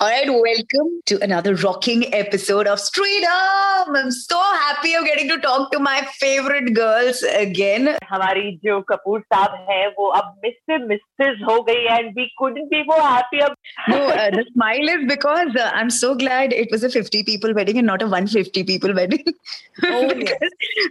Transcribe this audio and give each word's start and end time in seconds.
All 0.00 0.08
right, 0.08 0.26
welcome 0.32 1.02
to 1.04 1.22
another 1.22 1.54
rocking 1.56 2.14
episode 2.14 2.66
of 2.66 2.80
Straight 2.80 3.22
Up. 3.30 3.88
I'm 3.94 4.10
so 4.10 4.38
happy 4.40 4.94
of 4.94 5.04
getting 5.04 5.28
to 5.28 5.36
talk 5.38 5.70
to 5.72 5.78
my 5.78 6.00
favorite 6.20 6.72
girls 6.72 7.22
again. 7.22 7.88
हमारी 8.12 8.44
जो 8.64 8.80
कपूर 8.90 9.20
साहब 9.20 9.66
है 9.70 9.86
वो 9.98 10.06
अब 10.20 10.30
mister 10.44 10.86
missus 10.86 11.42
हो 11.48 11.60
गई 11.68 11.84
and 11.96 12.08
we 12.18 12.26
couldn't 12.42 12.70
be 12.72 12.80
more 12.92 13.02
happy 13.02 13.42
अब 13.48 13.54
No, 13.90 13.98
uh, 14.06 14.30
the 14.36 14.44
smile 14.54 14.88
is 14.94 15.04
because 15.10 15.60
uh, 15.64 15.70
I'm 15.74 15.90
so 15.98 16.14
glad 16.22 16.54
it 16.62 16.72
was 16.76 16.82
a 16.82 16.90
50 17.02 17.22
people 17.24 17.52
wedding 17.60 17.82
and 17.82 17.86
not 17.92 18.00
a 18.00 18.08
150 18.20 18.64
people 18.72 18.96
wedding. 19.00 19.34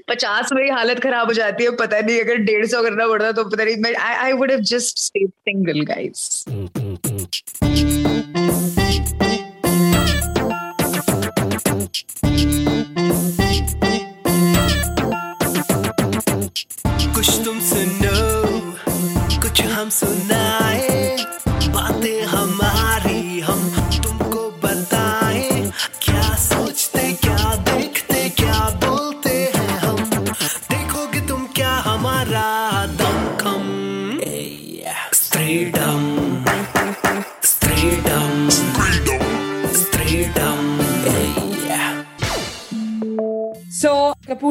पचास 0.09 0.53
में 0.53 0.61
ही 0.63 0.69
हालत 0.69 0.99
खराब 1.03 1.27
हो 1.27 1.33
जाती 1.41 1.63
है 1.63 1.71
पता 1.81 1.99
नहीं 2.01 2.19
अगर 2.21 2.45
डेढ़ 2.51 2.65
सौ 2.75 2.83
करना 2.83 3.07
पड़ता 3.07 3.31
तो 3.41 3.49
पता 3.49 3.63
नहीं 3.63 3.77
मैं 3.87 3.93
I, 3.95 4.13
I 4.29 4.33
would 4.33 4.51
have 4.51 4.63
just 4.75 5.03
stayed 5.07 5.33
single 5.49 5.83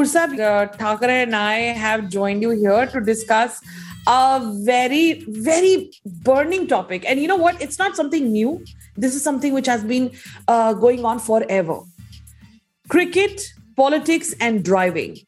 Sahab, 0.05 0.39
uh, 0.39 0.69
Thakre 0.77 1.09
and 1.09 1.35
I 1.35 1.55
have 1.85 2.09
joined 2.09 2.43
you 2.43 2.51
here 2.51 2.87
to 2.87 3.01
discuss 3.01 3.61
a 4.07 4.41
very, 4.65 5.25
very 5.29 5.91
burning 6.05 6.67
topic. 6.67 7.05
And 7.09 7.21
you 7.21 7.29
know 7.29 7.37
what? 7.37 7.61
It's 7.61 7.79
not 7.79 7.97
something 7.97 8.33
new. 8.33 8.65
This 8.97 9.15
is 9.15 9.23
something 9.23 9.53
which 9.53 9.67
has 9.67 9.85
been 9.85 10.13
uh, 10.49 10.73
going 10.75 11.05
on 11.05 11.19
forever. 11.19 11.81
Cricket, 12.89 13.43
politics, 13.77 14.35
and 14.41 14.65
driving. 14.65 15.19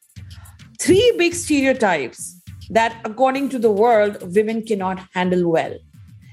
Three 0.80 1.14
big 1.18 1.34
stereotypes 1.34 2.40
that, 2.70 2.96
according 3.04 3.50
to 3.50 3.58
the 3.58 3.70
world, 3.70 4.16
women 4.34 4.64
cannot 4.64 5.00
handle 5.12 5.50
well. 5.50 5.76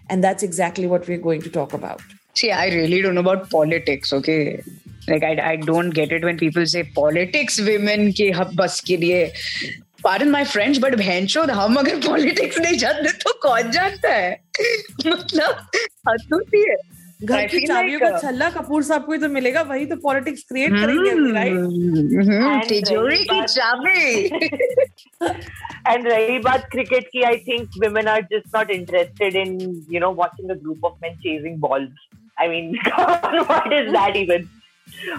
And 0.10 0.24
that's 0.24 0.42
exactly 0.42 0.88
what 0.88 1.08
we're 1.08 1.18
going 1.18 1.42
to 1.42 1.50
talk 1.50 1.74
about. 1.74 2.02
See, 2.34 2.52
I 2.52 2.68
really 2.68 3.02
don't 3.02 3.16
know 3.16 3.22
about 3.22 3.50
politics, 3.50 4.14
okay? 4.14 4.64
Like, 5.09 5.25
I, 5.25 5.31
I 5.53 5.57
don't 5.57 5.91
get 5.91 6.13
it 6.13 6.25
when 6.25 6.37
people 6.41 6.65
say 6.73 6.83
politics 6.99 7.61
women 7.69 8.13
के 8.21 8.31
hub 8.41 8.55
बस 8.57 8.81
के 8.87 8.97
लिए 8.97 9.31
Pardon 10.05 10.31
my 10.35 10.45
French, 10.53 10.79
but 10.83 10.95
बहनचो 10.99 11.43
हम 11.59 11.77
अगर 11.79 12.01
politics 12.07 12.59
नहीं 12.61 12.77
जानते 12.79 13.13
तो 13.25 13.33
कौन 13.43 13.71
जानता 13.71 14.15
है 14.15 14.33
मतलब 15.07 15.67
हद 16.09 16.27
होती 16.33 16.63
है 16.71 16.77
घर 17.25 17.37
I 17.39 17.51
की 17.51 17.57
feel 17.57 17.67
चाबियों 17.69 18.01
like, 18.01 18.11
का 18.11 18.17
uh, 18.17 18.23
छल्ला 18.23 18.49
कपूर 18.51 18.83
साहब 18.85 19.05
को 19.07 19.13
ही 19.13 19.19
तो 19.19 19.29
मिलेगा 19.29 19.63
वही 19.69 19.85
तो 19.87 19.97
पॉलिटिक्स 20.07 20.43
क्रिएट 20.49 20.71
करेंगे 20.73 21.11
अभी, 21.11 21.33
राइट 21.33 21.53
हम्म, 21.53 22.61
And 22.61 22.69
तिजोरी 22.69 23.19
की 23.25 23.41
बात- 23.41 23.51
चाबी 23.51 24.29
and 25.93 26.07
रही 26.07 26.39
बात 26.49 26.69
cricket 26.75 27.07
की 27.13 27.23
I 27.29 27.37
think 27.49 27.79
women 27.85 28.09
are 28.15 28.23
just 28.33 28.51
not 28.57 28.73
interested 28.79 29.39
in 29.45 29.55
you 29.95 30.01
know 30.01 30.11
watching 30.23 30.51
a 30.51 30.59
group 30.65 30.85
of 30.91 30.99
men 31.05 31.17
chasing 31.27 31.59
balls 31.67 32.11
I 32.39 32.49
mean 32.49 32.75
what 33.53 33.73
is 33.81 33.93
that 33.99 34.17
even 34.25 34.49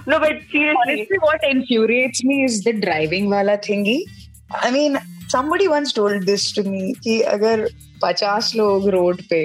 no 0.06 0.19
but 0.19 0.41
seriously 0.52 0.94
Honestly, 0.94 1.18
what 1.19 1.44
infuriates 1.44 2.24
me 2.24 2.44
is 2.44 2.64
the 2.64 2.74
driving 2.74 3.30
wala 3.30 3.58
thingy. 3.58 4.03
I 4.52 4.72
mean, 4.72 5.00
somebody 5.30 5.68
once 5.68 5.94
told 5.94 6.25
this 6.25 6.52
to 6.53 6.64
me 6.64 6.94
कि 7.03 7.19
अगर 7.36 7.68
पचास 8.03 8.52
लोग 8.56 8.88
road 8.96 9.22
पे 9.30 9.41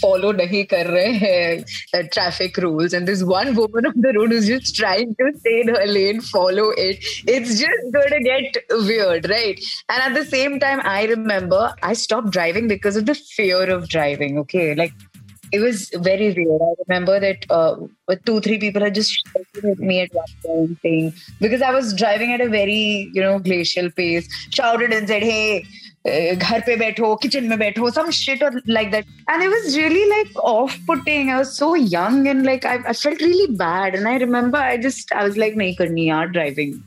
follow 0.00 0.30
नहीं 0.32 0.62
कर 0.72 0.86
रहे 0.86 1.12
हैं 1.22 2.02
traffic 2.14 2.58
rules 2.64 2.94
and 2.94 3.06
this 3.06 3.22
one 3.30 3.48
woman 3.54 3.86
on 3.86 4.00
the 4.02 4.12
road 4.16 4.32
is 4.32 4.46
just 4.50 4.76
trying 4.76 5.14
to 5.20 5.30
stay 5.38 5.58
in 5.60 5.70
her 5.76 5.86
lane 5.86 6.20
follow 6.30 6.70
it 6.84 7.28
it's 7.34 7.50
just 7.60 7.90
going 7.96 8.12
to 8.12 8.22
get 8.28 8.64
weird 8.88 9.26
right 9.32 9.60
and 9.92 10.02
at 10.06 10.14
the 10.16 10.24
same 10.30 10.56
time 10.64 10.80
i 10.92 10.98
remember 11.12 11.60
i 11.88 11.92
stopped 12.02 12.32
driving 12.36 12.72
because 12.72 12.98
of 13.00 13.06
the 13.10 13.14
fear 13.20 13.62
of 13.76 13.86
driving 13.94 14.40
okay 14.42 14.66
like 14.80 15.06
it 15.52 15.60
was 15.60 15.90
very 15.94 16.32
weird. 16.32 16.60
I 16.60 16.74
remember 16.88 17.20
that 17.20 17.46
uh, 17.50 17.76
two, 18.24 18.40
three 18.40 18.58
people 18.58 18.82
had 18.82 18.94
just 18.94 19.12
shouted 19.12 19.70
at 19.72 19.78
me 19.78 20.00
at 20.00 20.12
one 20.12 20.36
point, 20.44 20.78
saying 20.82 21.14
because 21.40 21.62
I 21.62 21.70
was 21.70 21.94
driving 21.94 22.32
at 22.32 22.40
a 22.40 22.48
very 22.48 23.10
you 23.12 23.22
know 23.22 23.38
glacial 23.38 23.90
pace, 23.90 24.28
shouted 24.50 24.92
and 24.92 25.08
said, 25.08 25.22
"Hey." 25.22 25.64
uh, 26.06 26.34
घर 26.34 26.60
पे 26.66 26.74
बैठो 26.76 27.14
kitchen 27.22 27.44
में 27.48 27.58
बैठो 27.58 27.92
some 27.94 28.10
shit 28.10 28.42
or 28.42 28.50
like 28.66 28.90
that 28.92 29.04
and 29.28 29.42
it 29.42 29.48
was 29.48 29.76
really 29.76 30.04
like 30.10 30.36
off 30.50 30.76
putting 30.86 31.30
I 31.30 31.38
was 31.38 31.56
so 31.56 31.74
young 31.74 32.28
and 32.28 32.44
like 32.44 32.64
I, 32.64 32.76
I 32.86 32.92
felt 32.92 33.20
really 33.20 33.52
bad 33.56 33.96
and 33.96 34.06
I 34.06 34.16
remember 34.18 34.58
I 34.58 34.76
just 34.76 35.12
I 35.12 35.24
was 35.24 35.36
like 35.36 35.56
नहीं 35.56 35.74
करनी 35.76 36.08
यार 36.08 36.32
driving 36.32 36.80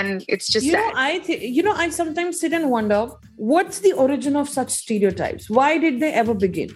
And 0.00 0.24
it's 0.34 0.46
just 0.52 0.64
you 0.66 0.72
sad. 0.72 0.84
know 0.84 0.92
i 1.04 1.18
th- 1.26 1.42
you 1.56 1.62
know 1.66 1.72
i 1.84 1.86
sometimes 1.96 2.38
sit 2.44 2.52
and 2.58 2.68
wonder 2.74 3.00
what's 3.52 3.80
the 3.86 3.92
origin 4.04 4.36
of 4.42 4.48
such 4.52 4.70
stereotypes 4.76 5.48
why 5.58 5.66
did 5.84 5.98
they 6.04 6.10
ever 6.22 6.34
begin 6.44 6.70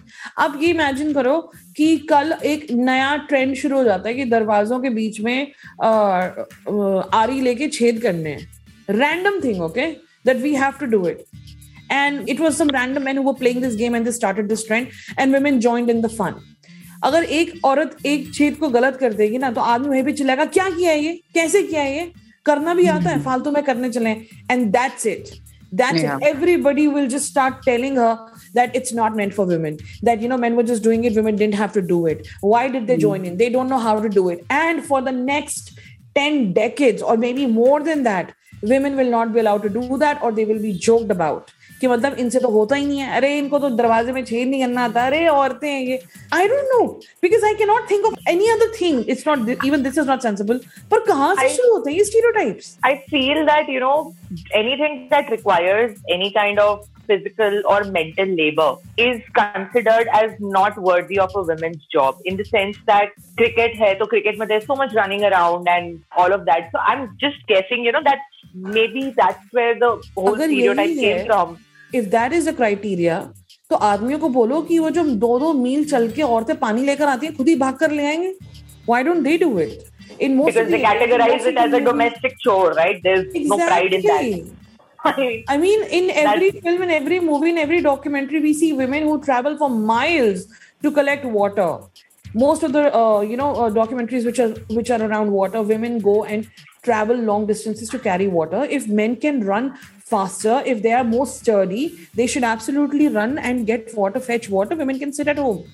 अब 0.45 0.59
ये 0.63 0.69
imagine 0.73 1.13
करो 1.13 1.35
कि 1.77 1.87
कल 2.11 2.33
एक 2.51 2.67
नया 2.89 3.15
ट्रेंड 3.31 3.55
शुरू 3.63 3.77
हो 3.77 3.83
जाता 3.83 4.09
है 4.09 4.13
कि 4.15 4.25
दरवाजों 4.35 4.79
के 4.81 4.89
बीच 4.99 5.19
में 5.29 5.37
अ, 5.45 5.87
अ, 5.87 7.09
आरी 7.21 7.41
लेके 7.49 7.67
छेद 7.79 8.01
करने 8.01 8.33
हैं 8.35 8.99
random 8.99 9.41
thing 9.47 9.61
okay 9.69 9.87
that 10.27 10.43
we 10.47 10.53
have 10.65 10.77
to 10.83 10.87
do 10.95 11.01
it 11.13 11.25
and 12.01 12.29
it 12.35 12.39
was 12.45 12.55
some 12.61 12.69
random 12.75 13.03
men 13.07 13.17
who 13.21 13.25
were 13.29 13.37
playing 13.41 13.59
this 13.65 13.75
game 13.81 13.95
and 13.99 14.07
they 14.09 14.13
started 14.19 14.47
this 14.53 14.63
trend 14.69 14.95
and 15.17 15.37
women 15.39 15.59
joined 15.69 15.95
in 15.95 16.05
the 16.05 16.13
fun 16.21 16.39
अगर 17.05 17.23
एक 17.39 17.65
औरत 17.65 17.97
एक 18.05 18.31
छेद 18.33 18.55
को 18.59 18.69
गलत 18.69 18.97
कर 18.99 19.13
देगी 19.13 19.37
ना 19.37 19.49
तो 19.57 19.61
आदमी 19.73 19.89
वहीं 19.89 20.03
पे 20.03 20.11
चिल्लाएगा 20.21 20.45
क्या 20.55 20.69
किया 20.69 20.91
है 20.91 21.03
ये 21.03 21.13
कैसे 21.33 21.61
किया 21.63 21.81
है 21.81 21.95
ये 21.97 22.11
करना 22.46 22.74
भी 22.74 22.86
आता 22.96 23.10
है 23.10 23.22
फालतू 23.22 23.50
में 23.50 23.62
करने 23.64 23.90
चले 23.98 24.10
and 24.50 24.70
that's 24.78 25.06
it 25.14 25.30
that's 25.80 26.00
Yeah. 26.00 26.16
it 26.16 26.24
everybody 26.28 26.82
will 26.94 27.06
just 27.12 27.28
start 27.32 27.54
telling 27.66 27.94
her 27.98 28.08
that 28.56 28.74
it's 28.78 28.90
not 28.96 29.14
meant 29.20 29.34
for 29.36 29.44
women 29.50 29.78
that 30.08 30.24
you 30.24 30.28
know 30.32 30.36
men 30.42 30.58
were 30.58 30.64
just 30.70 30.82
doing 30.86 31.06
it 31.10 31.14
women 31.20 31.38
didn't 31.42 31.56
have 31.60 31.72
to 31.76 31.82
do 31.92 32.00
it 32.10 32.26
why 32.50 32.60
did 32.74 32.90
they 32.90 32.96
join 33.04 33.24
in 33.30 33.38
they 33.38 33.48
don't 33.54 33.72
know 33.74 33.78
how 33.84 33.94
to 34.06 34.10
do 34.16 34.24
it 34.34 34.42
and 34.56 34.84
for 34.90 35.00
the 35.06 35.14
next 35.20 35.70
10 36.22 36.36
decades 36.58 37.06
or 37.12 37.16
maybe 37.24 37.46
more 37.54 37.78
than 37.88 38.04
that 38.08 38.34
women 38.74 39.00
will 39.02 39.10
not 39.16 39.32
be 39.38 39.42
allowed 39.44 39.64
to 39.68 39.72
do 39.78 39.98
that 40.04 40.22
or 40.28 40.32
they 40.40 40.46
will 40.50 40.60
be 40.66 40.74
joked 40.88 41.14
about 41.16 41.55
कि 41.80 41.88
मतलब 41.88 42.14
इनसे 42.18 42.38
तो 42.40 42.48
होता 42.48 42.76
ही 42.76 42.84
नहीं 42.86 42.98
है 43.00 43.16
अरे 43.16 43.36
इनको 43.38 43.58
तो 43.58 43.68
दरवाजे 43.76 44.12
में 44.12 44.24
छेद 44.24 44.48
नहीं 44.48 44.60
करना 44.62 44.84
आता 44.84 45.06
अरे 45.06 45.26
औरतें 45.28 45.68
हैं 45.68 45.80
ये 45.80 45.98
I 46.34 46.48
don't 46.48 46.68
know 46.72 46.84
because 47.22 47.44
I 47.44 47.54
can 47.62 47.68
not 47.68 47.90
think 47.90 48.04
of 48.06 48.14
any 48.28 48.48
other 48.50 48.72
thing 48.80 49.04
it's 49.10 49.26
not 49.28 49.64
even 49.64 49.82
this 49.82 49.98
is 49.98 50.08
not 50.08 50.22
sensible 50.22 50.60
पर 50.90 51.00
कहाँ 51.08 51.34
से 51.34 51.46
I- 51.48 51.56
शुरू 51.56 51.72
होते 51.74 51.90
हैं 51.90 51.98
ये 51.98 52.04
stereotypes 52.04 52.76
I 52.90 52.94
feel 53.14 53.44
that 53.50 53.72
you 53.76 53.80
know 53.86 53.96
anything 54.62 54.96
that 55.14 55.30
requires 55.36 55.92
any 56.16 56.30
kind 56.38 56.60
of 56.66 56.88
physical 57.10 57.54
or 57.72 57.78
mental 57.94 58.28
labor 58.40 58.68
is 59.04 59.16
considered 59.38 60.10
as 60.18 60.36
not 60.56 60.76
worthy 60.88 61.18
of 61.24 61.34
a 61.40 61.42
woman's 61.48 61.88
job 61.96 62.20
in 62.32 62.36
the 62.40 62.46
sense 62.50 62.78
that 62.92 63.16
cricket 63.40 63.74
hai 63.80 63.90
so 64.02 64.08
cricket 64.12 64.38
mein 64.42 64.52
there's 64.52 64.68
so 64.68 64.76
much 64.82 64.94
running 65.00 65.24
around 65.30 65.72
and 65.74 65.98
all 66.22 66.36
of 66.38 66.46
that 66.50 66.70
so 66.76 66.84
i'm 66.92 67.02
just 67.24 67.42
guessing 67.52 67.84
you 67.88 67.94
know 67.98 68.04
that 68.08 68.22
maybe 68.78 69.04
that's 69.18 69.58
where 69.60 69.74
the 69.82 69.90
whole 70.16 70.32
अगर 70.34 70.50
यही 70.50 70.60
stereotype 70.60 70.96
came 71.02 71.18
है- 71.18 71.26
from 71.26 71.58
if 71.94 72.04
that 72.16 72.32
is 72.32 72.48
the 72.48 72.56
criteria 72.56 73.20
तो 73.70 73.76
आदमियों 73.90 74.18
को 74.18 74.28
बोलो 74.28 74.60
कि 74.62 74.78
वो 74.78 74.90
जो 74.96 75.04
दो 75.24 75.38
दो 75.38 75.52
मील 75.60 75.84
चल 75.90 76.10
के 76.16 76.22
औरतें 76.22 76.56
पानी 76.58 76.84
लेकर 76.84 77.08
आती 77.08 77.26
हैं 77.26 77.36
खुद 77.36 77.48
ही 77.48 77.54
भाग 77.64 77.76
कर 77.82 77.90
ले 77.90 78.06
आएंगे 78.06 78.34
why 78.88 79.02
don't 79.04 79.22
they 79.28 79.36
do 79.38 79.58
it 79.60 79.78
in 80.20 80.34
most 80.36 80.58
because 80.58 80.72
they 80.72 80.82
categorize 80.82 81.46
it 81.52 81.62
as 81.66 81.78
a 81.78 81.80
domestic 81.86 82.34
chore 82.46 82.72
right 82.80 83.06
there's 83.06 83.38
no 83.52 83.58
pride 83.68 83.96
in 84.00 84.10
that 84.10 84.58
I 85.04 85.56
mean, 85.58 85.82
in 85.84 86.10
every 86.10 86.50
film, 86.52 86.82
in 86.82 86.90
every 86.90 87.18
movie, 87.20 87.50
in 87.50 87.58
every 87.58 87.80
documentary, 87.80 88.40
we 88.40 88.52
see 88.54 88.72
women 88.72 89.02
who 89.02 89.20
travel 89.20 89.56
for 89.62 89.68
miles 89.68 90.44
to 90.82 90.92
collect 90.92 91.24
water. 91.24 91.78
Most 92.34 92.62
of 92.62 92.72
the 92.72 92.84
uh, 92.96 93.20
you 93.20 93.36
know 93.36 93.48
uh, 93.54 93.70
documentaries 93.70 94.24
which 94.24 94.38
are 94.38 94.50
which 94.76 94.90
are 94.90 95.02
around 95.02 95.32
water, 95.32 95.62
women 95.62 95.98
go 95.98 96.24
and 96.24 96.48
travel 96.84 97.16
long 97.16 97.46
distances 97.46 97.90
to 97.90 97.98
carry 97.98 98.28
water. 98.28 98.64
If 98.78 98.86
men 98.86 99.16
can 99.16 99.44
run 99.44 99.76
faster, 100.09 100.61
if 100.65 100.81
they 100.81 100.93
are 100.93 101.03
more 101.03 101.25
sturdy, 101.25 102.07
they 102.15 102.27
should 102.27 102.43
absolutely 102.43 103.07
run 103.07 103.37
and 103.37 103.65
get 103.67 103.93
water, 103.95 104.19
fetch 104.19 104.49
water. 104.49 104.75
Women 104.75 104.99
can 104.99 105.13
sit 105.13 105.27
at 105.27 105.37
home. 105.37 105.65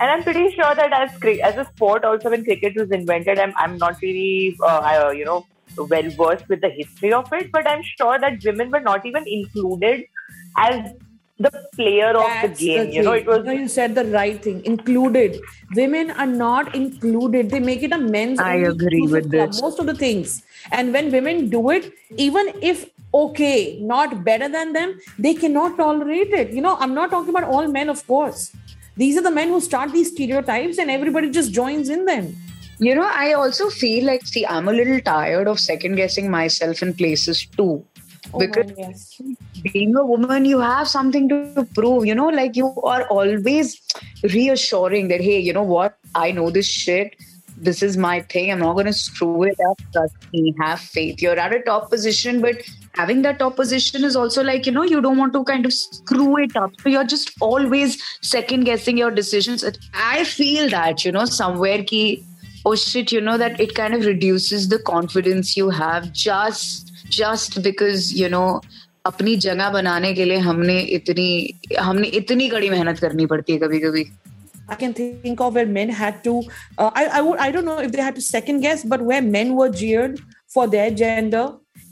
And 0.00 0.10
I'm 0.10 0.22
pretty 0.22 0.50
sure 0.54 0.74
that 0.74 0.92
as 0.92 1.10
as 1.42 1.56
a 1.56 1.64
sport, 1.72 2.04
also 2.04 2.30
when 2.30 2.44
cricket 2.44 2.76
was 2.76 2.92
invented, 2.92 3.38
I'm 3.38 3.52
I'm 3.56 3.78
not 3.78 4.00
really 4.02 4.56
uh, 4.62 4.80
I, 4.90 5.12
you 5.12 5.24
know 5.24 5.44
well 5.76 6.10
versed 6.10 6.48
with 6.48 6.60
the 6.60 6.70
history 6.70 7.12
of 7.12 7.32
it, 7.32 7.50
but 7.52 7.68
I'm 7.68 7.82
sure 7.82 8.18
that 8.18 8.44
women 8.44 8.70
were 8.70 8.80
not 8.80 9.06
even 9.06 9.26
included 9.26 10.04
as 10.56 10.92
the 11.38 11.50
player 11.74 12.10
of 12.10 12.26
That's 12.26 12.58
the 12.58 12.66
game. 12.66 12.86
the 12.86 12.94
you 12.94 13.02
know, 13.02 13.12
it 13.12 13.26
was 13.26 13.44
No, 13.44 13.52
you 13.52 13.68
said 13.68 13.94
the 13.94 14.04
right 14.06 14.42
thing. 14.42 14.64
Included. 14.64 15.40
Women 15.74 16.10
are 16.10 16.26
not 16.26 16.74
included. 16.74 17.50
They 17.50 17.60
make 17.60 17.82
it 17.82 17.92
a 17.92 17.98
men's. 17.98 18.38
I 18.40 18.56
only 18.56 18.68
agree 18.68 19.06
with 19.06 19.30
club, 19.30 19.52
this. 19.52 19.62
Most 19.62 19.78
of 19.78 19.86
the 19.86 19.94
things, 19.94 20.42
and 20.72 20.92
when 20.92 21.12
women 21.12 21.48
do 21.48 21.70
it, 21.70 21.92
even 22.16 22.52
if 22.60 22.90
okay, 23.14 23.78
not 23.80 24.24
better 24.24 24.48
than 24.48 24.72
them, 24.72 24.98
they 25.18 25.34
cannot 25.34 25.76
tolerate 25.76 26.30
it. 26.30 26.50
You 26.50 26.60
know, 26.60 26.76
I'm 26.78 26.94
not 26.94 27.10
talking 27.10 27.30
about 27.30 27.44
all 27.44 27.66
men, 27.68 27.88
of 27.88 28.06
course. 28.06 28.52
These 28.96 29.16
are 29.16 29.22
the 29.22 29.30
men 29.30 29.48
who 29.48 29.60
start 29.60 29.92
these 29.92 30.10
stereotypes, 30.10 30.78
and 30.78 30.90
everybody 30.90 31.30
just 31.30 31.52
joins 31.52 31.88
in 31.88 32.04
them. 32.04 32.36
You 32.80 32.94
know, 32.94 33.08
I 33.12 33.32
also 33.32 33.70
feel 33.70 34.04
like, 34.04 34.26
see, 34.26 34.46
I'm 34.46 34.68
a 34.68 34.72
little 34.72 35.00
tired 35.00 35.48
of 35.48 35.58
second 35.58 35.96
guessing 35.96 36.30
myself 36.30 36.82
in 36.82 36.94
places 36.94 37.46
too. 37.46 37.84
Oh 38.34 38.38
because 38.38 38.72
yes. 38.76 39.20
being 39.72 39.96
a 39.96 40.04
woman, 40.04 40.44
you 40.44 40.58
have 40.60 40.88
something 40.88 41.28
to 41.28 41.66
prove, 41.74 42.04
you 42.04 42.14
know, 42.14 42.28
like 42.28 42.56
you 42.56 42.74
are 42.82 43.06
always 43.08 43.80
reassuring 44.22 45.08
that, 45.08 45.20
hey, 45.20 45.38
you 45.38 45.52
know 45.52 45.62
what, 45.62 45.96
I 46.14 46.30
know 46.32 46.50
this 46.50 46.66
shit. 46.66 47.16
This 47.60 47.82
is 47.82 47.96
my 47.96 48.20
thing. 48.20 48.52
I'm 48.52 48.60
not 48.60 48.74
going 48.74 48.86
to 48.86 48.92
screw 48.92 49.42
it 49.42 49.58
up. 49.68 49.80
Trust 49.92 50.14
me, 50.32 50.54
have 50.60 50.78
faith. 50.78 51.20
You're 51.20 51.38
at 51.38 51.52
a 51.52 51.60
top 51.60 51.90
position, 51.90 52.40
but 52.40 52.62
having 52.94 53.22
that 53.22 53.40
top 53.40 53.56
position 53.56 54.04
is 54.04 54.14
also 54.14 54.44
like, 54.44 54.64
you 54.64 54.70
know, 54.70 54.84
you 54.84 55.00
don't 55.00 55.16
want 55.16 55.32
to 55.32 55.42
kind 55.42 55.66
of 55.66 55.72
screw 55.72 56.36
it 56.36 56.54
up. 56.54 56.70
So 56.80 56.88
you're 56.88 57.04
just 57.04 57.32
always 57.40 58.00
second 58.20 58.64
guessing 58.64 58.96
your 58.96 59.10
decisions. 59.10 59.64
I 59.92 60.22
feel 60.22 60.68
that, 60.70 61.04
you 61.04 61.10
know, 61.10 61.24
somewhere 61.24 61.82
ki, 61.82 62.24
oh 62.64 62.76
shit, 62.76 63.10
you 63.10 63.20
know, 63.20 63.36
that 63.38 63.58
it 63.58 63.74
kind 63.74 63.92
of 63.92 64.04
reduces 64.04 64.68
the 64.68 64.78
confidence 64.78 65.56
you 65.56 65.70
have 65.70 66.12
just 66.12 66.87
just 67.10 67.62
because, 67.62 68.12
you 68.20 68.28
know, 68.28 68.60
अपनी 69.06 69.36
जगह 69.42 69.70
बनाने 69.70 70.12
के 70.14 70.24
लिए 70.24 70.38
हमने 70.46 70.80
इतनी 70.96 71.28
हमने 71.80 72.08
इतनी 72.22 72.48
कड़ी 72.48 72.70
मेहनत 72.70 72.98
करनी 72.98 73.26
पड़ती 73.26 73.52
है 73.52 73.58
कभी 73.58 73.80
कभी 73.80 74.04
I 74.70 74.74
can 74.74 74.92
think 74.92 75.40
of 75.40 75.54
where 75.54 75.66
men 75.66 75.90
had 75.90 76.16
to. 76.24 76.32
Uh, 76.76 76.90
I 76.94 77.06
I 77.18 77.20
would 77.26 77.38
I 77.38 77.50
don't 77.52 77.64
know 77.64 77.78
if 77.78 77.92
they 77.92 78.02
had 78.02 78.16
to 78.16 78.24
second 78.24 78.60
guess, 78.60 78.84
but 78.84 79.00
where 79.10 79.22
men 79.22 79.54
were 79.60 79.70
jeered 79.70 80.20
for 80.54 80.66
their 80.66 80.90
gender. 80.90 81.46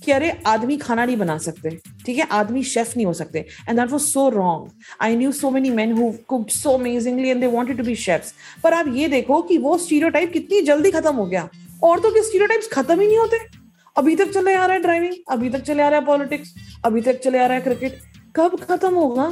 कि 0.05 0.13
अरे 0.13 0.31
आदमी 0.47 0.77
खाना 0.77 1.05
नहीं 1.05 1.17
बना 1.17 1.37
सकते 1.39 1.71
ठीक 2.07 2.19
है? 2.19 2.27
आदमी 2.33 2.63
शेफ 2.63 2.97
नहीं 2.97 3.07
हो 3.07 3.13
सकते। 3.21 3.39
And 3.69 3.79
that 3.79 3.91
was 3.91 4.01
so 4.01 4.29
wrong 4.29 4.71
I 5.03 5.17
knew 5.17 5.33
so 5.33 5.51
many 5.51 5.71
men 5.71 5.93
who 5.99 6.11
cooked 6.29 6.51
so 6.51 6.71
amazingly 6.79 7.29
and 7.29 7.41
they 7.41 7.47
wanted 7.47 7.77
to 7.77 7.85
be 7.85 7.95
chefs 8.05 8.35
पर 8.63 8.75
आप 8.75 8.87
ये 8.97 9.09
देखो 9.09 9.41
कि 9.49 9.59
वो 9.59 9.77
स्टीरियोटाइप 9.79 10.33
कितनी 10.33 10.61
जल्दी 10.63 10.91
खत्म 10.91 11.15
हो 11.15 11.27
गया। 11.27 11.49
औरतों 11.85 12.11
के 12.11 12.23
स्टीरियोटाइप्स 12.23 12.69
खत्म 12.73 13.01
ही 13.01 13.07
नहीं 13.07 13.19
होते? 13.19 13.39
अभी 13.99 14.15
तक 14.17 14.31
चले 14.31 14.55
आ 14.55 14.65
रहा 14.67 14.75
है 14.75 14.81
ड्राइविंग 14.83 15.15
अभी 15.31 15.51
तक 15.51 15.61
चले 15.61 15.83
आ 15.83 15.89
रहा 15.89 15.99
है 15.99 16.05
पॉलिटिक्स 16.07 16.55
अभी 16.85 17.01
तक 17.01 17.21
चले 17.25 17.39
आ 17.39 17.47
रहा 17.47 17.57
है 17.57 17.63
क्रिकेट 17.63 17.99
कब 18.37 18.57
खत्म 18.61 18.95
होगा? 18.95 19.29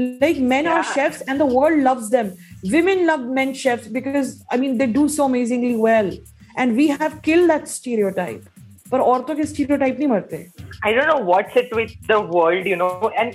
Like 0.00 0.38
man 0.50 0.66
are 0.66 0.82
chefs 0.82 1.22
and 1.28 1.38
the 1.38 1.48
world 1.52 1.82
loves 1.82 2.10
them 2.10 2.30
women 2.70 3.04
love 3.06 3.32
men 3.34 3.52
chefs 3.62 3.88
because 3.92 4.34
I 4.52 4.58
mean 4.58 4.76
they 4.78 4.86
do 4.86 5.06
so 5.08 5.24
amazingly 5.24 5.74
well 5.82 6.18
and 6.58 6.72
we 6.72 6.86
have 6.88 7.18
kill 7.24 7.48
that 7.48 7.66
stereotype 7.66 8.44
पर 8.92 9.00
औरतों 9.00 9.34
के 9.34 9.44
स्टीरियोटाइप 9.44 9.98
नहीं 9.98 10.08
मरते। 10.08 10.46
I 10.86 10.94
don't 10.94 11.06
know 11.06 11.18
what's 11.24 11.56
it 11.56 11.74
with 11.76 11.92
the 12.08 12.28
world 12.34 12.66
you 12.66 12.76
know 12.76 13.10
and 13.18 13.34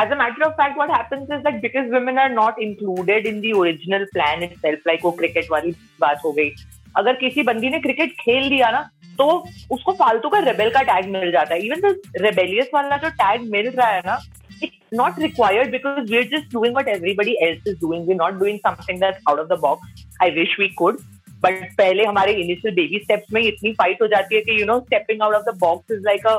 As 0.00 0.12
a 0.12 0.16
matter 0.18 0.42
of 0.44 0.52
fact, 0.58 0.78
what 0.80 0.90
happens 0.90 1.32
is 1.36 1.40
that 1.44 1.56
because 1.62 1.88
women 1.94 2.18
are 2.18 2.30
not 2.34 2.60
included 2.66 3.26
in 3.30 3.40
the 3.40 3.50
original 3.62 4.04
plan 4.14 4.44
itself, 4.46 4.86
like 4.88 5.02
वो 5.04 5.10
cricket 5.10 5.48
वाली 5.50 5.70
बात 6.00 6.20
हो 6.24 6.32
गई. 6.32 6.50
अगर 6.96 7.12
किसी 7.12 7.42
बंदी 7.42 7.70
ने 7.70 7.78
cricket 7.78 8.12
खेल 8.20 8.48
दिया 8.48 8.70
ना, 8.70 8.80
तो 9.20 9.28
उसको 9.76 9.92
फालतू 10.02 10.28
का 10.28 10.38
रेबेल 10.50 10.70
का 10.74 10.82
टैग 10.90 11.08
मिल 11.12 11.32
जाता 11.32 11.54
है 11.54 11.60
इवन 11.66 11.88
द 11.88 11.94
रेबेलियस 12.26 12.70
वाला 12.74 12.96
जो 13.06 13.10
टैग 13.22 13.50
मिल 13.52 13.70
रहा 13.70 13.88
है 13.88 14.02
ना, 14.06 14.18
it's 14.64 14.98
not 14.98 15.18
required 15.22 15.70
because 15.72 16.10
we're 16.12 16.28
just 16.30 16.48
doing 16.54 16.74
what 16.76 16.88
everybody 16.94 17.34
else 17.44 17.68
is 17.72 17.76
doing. 17.82 18.02
We're 18.08 18.16
not 18.16 18.38
doing 18.40 18.58
something 18.64 18.98
that's 19.02 19.30
out 19.30 19.38
of 19.42 19.48
the 19.52 19.58
box. 19.62 20.02
I 20.26 20.28
wish 20.38 20.56
we 20.62 20.68
could. 20.80 20.98
But 21.42 21.62
पहले 21.76 22.04
हमारे 22.04 22.32
initial 22.40 22.74
baby 22.74 22.98
steps 23.04 23.32
में 23.32 23.40
इतनी 23.42 23.72
fight 23.74 24.02
हो 24.02 24.06
जाती 24.14 24.34
है 24.34 24.40
कि 24.48 24.60
you 24.60 24.66
know 24.66 24.78
stepping 24.80 25.22
out 25.22 25.34
of 25.34 25.44
the 25.44 25.56
box 25.60 25.92
is 25.92 26.02
like 26.06 26.26
a 26.26 26.34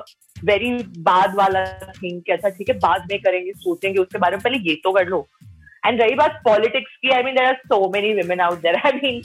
very 0.46 0.72
बाद 1.08 1.36
वाला 1.38 1.64
थिंग 1.96 2.22
कि 2.22 2.32
अच्छा 2.32 2.50
ठीक 2.50 2.70
है, 2.70 2.76
बाद 2.80 3.08
में 3.12 3.18
करेंगे, 3.22 3.52
सोचेंगे 3.64 4.00
उसके 4.00 4.20
बारे 4.20 4.38
में 4.38 4.44
पहले 4.44 4.58
ये 4.70 4.76
तो 4.84 4.92
कर 4.98 5.08
लो 5.08 5.26
एंड 5.86 6.02
रही 6.02 6.16
बात 6.16 6.40
पॉलिटिक्स 6.46 6.96
की 7.02 7.10
I 7.16 7.24
mean 7.24 7.36
there 7.36 7.46
are 7.46 7.56
so 7.74 7.90
many 7.94 8.14
women 8.22 8.42
out 8.48 8.62
there 8.68 8.76
I 8.86 9.00
mean 9.04 9.22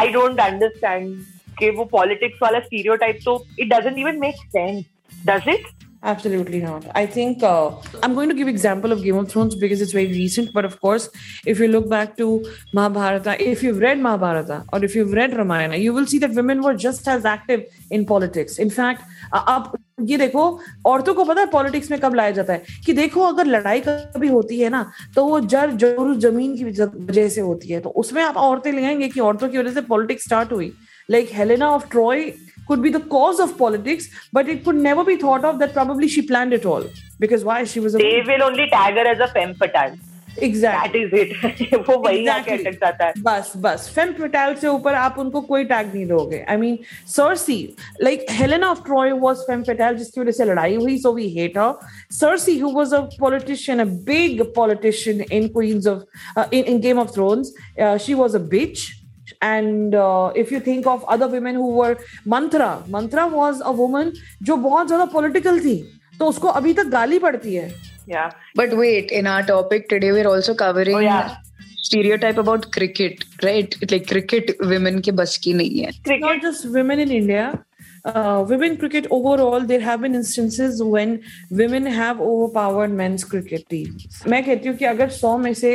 I 0.00 0.08
don't 0.18 0.40
understand 0.40 1.16
कि 1.58 1.70
वो 1.70 1.84
पॉलिटिक्स 1.92 2.38
वाला 2.42 2.60
स्टीरियोटाइप 2.60 3.18
तो 3.24 3.42
it 3.58 3.68
doesn't 3.74 3.98
even 3.98 4.20
make 4.20 4.46
sense 4.56 4.84
does 5.26 5.48
it 5.48 5.66
Absolutely 6.02 6.60
not. 6.60 6.84
I 6.94 7.06
think 7.06 7.42
uh, 7.42 7.72
I'm 8.02 8.14
going 8.14 8.28
to 8.28 8.34
give 8.34 8.46
example 8.46 8.92
of 8.92 9.02
Game 9.02 9.16
of 9.16 9.28
Thrones 9.28 9.56
because 9.56 9.80
it's 9.80 9.90
very 9.92 10.06
recent. 10.06 10.52
But 10.54 10.64
of 10.64 10.80
course, 10.80 11.08
if 11.44 11.58
you 11.58 11.66
look 11.66 11.90
back 11.90 12.16
to 12.18 12.44
Mahabharata, 12.72 13.42
if 13.42 13.64
you've 13.64 13.78
read 13.78 13.98
Mahabharata 13.98 14.64
or 14.72 14.84
if 14.84 14.94
you've 14.94 15.12
read 15.12 15.36
Ramayana, 15.36 15.76
you 15.76 15.92
will 15.92 16.06
see 16.06 16.18
that 16.18 16.30
women 16.30 16.62
were 16.62 16.74
just 16.74 17.08
as 17.08 17.24
active 17.24 17.64
in 17.90 18.06
politics. 18.06 18.58
In 18.58 18.70
fact, 18.70 19.02
uh, 19.32 19.44
आप 19.48 19.72
ये 20.00 20.16
देखो 20.16 20.42
औरतों 20.86 21.14
को 21.14 21.24
पता 21.24 21.40
है 21.40 21.46
politics 21.50 21.90
में 21.90 21.98
कब 22.00 22.14
लाया 22.14 22.30
जाता 22.30 22.52
है 22.52 22.62
कि 22.86 22.92
देखो 22.92 23.22
अगर 23.26 23.46
लड़ाई 23.46 23.80
कभी 23.86 24.28
होती 24.28 24.58
है 24.60 24.68
ना 24.70 24.84
तो 25.14 25.24
वो 25.26 25.40
जर 25.40 25.70
ज़रूर 25.76 26.14
ज़मीन 26.20 26.56
की 26.56 26.64
वजह 26.64 27.28
से 27.28 27.40
होती 27.40 27.68
है 27.68 27.80
तो 27.80 27.90
उसमें 28.02 28.22
आप 28.22 28.36
औरतें 28.36 28.70
ले 28.72 28.84
आएँगे 28.84 29.08
कि 29.08 29.20
औरतों 29.20 29.48
की 29.48 29.58
वजह 29.58 29.72
से 29.74 29.80
पॉलिटिक्स 29.88 30.24
स्टार्ट 30.24 30.52
हुई 30.52 30.72
like 31.11 31.29
Helena 31.33 31.69
of 31.71 31.89
Troy 31.91 32.31
could 32.67 32.81
be 32.83 32.89
the 32.91 32.99
cause 33.13 33.39
of 33.43 33.49
politics, 33.57 34.05
but 34.35 34.49
it 34.51 34.59
could 34.65 34.77
never 34.83 35.03
be 35.07 35.15
thought 35.23 35.47
of 35.47 35.57
that 35.61 35.73
probably 35.77 36.07
she 36.13 36.21
planned 36.27 36.53
it 36.57 36.67
all. 36.73 36.85
Because 37.23 37.43
why? 37.49 37.59
She 37.71 37.81
was 37.85 37.97
a 37.97 38.03
they 38.03 38.15
will 38.29 38.43
only 38.45 38.67
tag 38.73 38.99
her 38.99 39.07
as 39.13 39.23
a 39.25 39.31
femme 39.37 39.55
fatale. 39.63 39.97
exactly. 40.45 41.01
That 41.05 41.15
is 41.15 41.63
it. 41.63 41.73
वो 41.87 41.97
वही 42.03 42.25
आके 42.27 42.51
Exactly. 42.51 42.67
अटक 42.67 42.79
जाता 42.81 43.05
है 43.05 43.13
बस 43.23 43.51
बस 43.65 43.89
fame 43.95 44.13
फटाल 44.21 44.55
से 44.61 44.67
ऊपर 44.67 44.93
आप 45.01 45.19
उनको 45.19 45.41
कोई 45.49 45.63
टैग 45.73 45.93
नहीं 45.93 46.05
दोगे 46.07 46.39
I 46.49 46.57
mean 46.57 46.77
Cersei 47.15 47.57
like 48.03 48.25
Helena 48.39 48.69
of 48.69 48.83
Troy 48.85 49.11
was 49.25 49.43
fame 49.49 49.63
फटाल 49.63 49.95
जिसकी 49.97 50.21
वजह 50.21 50.31
से 50.39 50.45
लड़ाई 50.45 50.75
हुई 50.75 50.97
so 51.01 51.13
we 51.13 51.29
hate 51.37 51.57
her 51.57 51.73
Cersei 52.21 52.57
who 52.59 52.71
was 52.79 52.93
a 52.93 53.01
politician 53.19 53.79
a 53.79 53.85
big 54.09 54.41
politician 54.55 55.21
in 55.31 55.47
queens 55.59 55.87
of 55.87 56.49
in 56.53 56.63
in 56.63 56.79
Game 56.87 56.99
of 56.99 57.13
Thrones 57.15 57.53
she 58.05 58.13
was 58.23 58.35
a 58.35 58.39
beach 58.57 58.89
and 59.42 59.94
if 60.36 60.54
you 60.54 60.60
think 60.66 60.86
of 60.86 61.04
other 61.10 61.26
women 61.28 61.56
who 61.56 61.70
were 61.72 61.96
Manthara 62.28 62.72
Manthara 62.90 63.24
was 63.34 63.60
a 63.60 63.70
woman 63.80 64.12
जो 64.42 64.56
बहुत 64.58 64.86
ज़्यादा 64.86 65.04
political 65.12 65.60
थी 65.60 65.76
तो 66.18 66.26
उसको 66.26 66.48
अभी 66.60 66.72
तक 66.74 66.86
गाली 66.90 67.18
पड़ती 67.18 67.54
है। 67.54 67.68
या 68.08 68.26
but 68.58 68.72
wait 68.74 69.12
in 69.12 69.26
our 69.26 69.42
topic 69.46 69.86
today 69.90 70.10
we 70.12 70.20
are 70.20 70.26
also 70.28 70.54
covering 70.54 71.08
stereotype 71.84 72.38
about 72.38 72.64
cricket 72.74 73.24
right 73.44 73.74
like 73.82 74.06
cricket 74.08 74.56
women 74.64 75.00
के 75.00 75.12
बस 75.12 75.36
की 75.44 75.52
नहीं 75.54 75.80
है। 75.80 75.90
Cricket 76.04 76.42
just 76.42 76.66
women 76.76 77.00
in 77.00 77.12
India 77.12 77.52
uh, 78.08 78.44
women 78.48 78.76
cricket 78.76 79.06
overall, 79.10 79.60
there 79.60 79.80
have 79.80 80.00
been 80.00 80.14
instances 80.14 80.82
when 80.82 81.22
women 81.50 81.86
have 81.86 82.20
overpowered 82.20 82.90
men's 82.90 83.24
cricket 83.24 83.68
teams. 83.68 84.22
main 84.34 84.44
kehti 84.48 84.70
hu 84.70 84.74
ki 84.82 84.88
agar 84.92 85.08
100 85.10 85.42
mein 85.46 85.58
se 85.60 85.72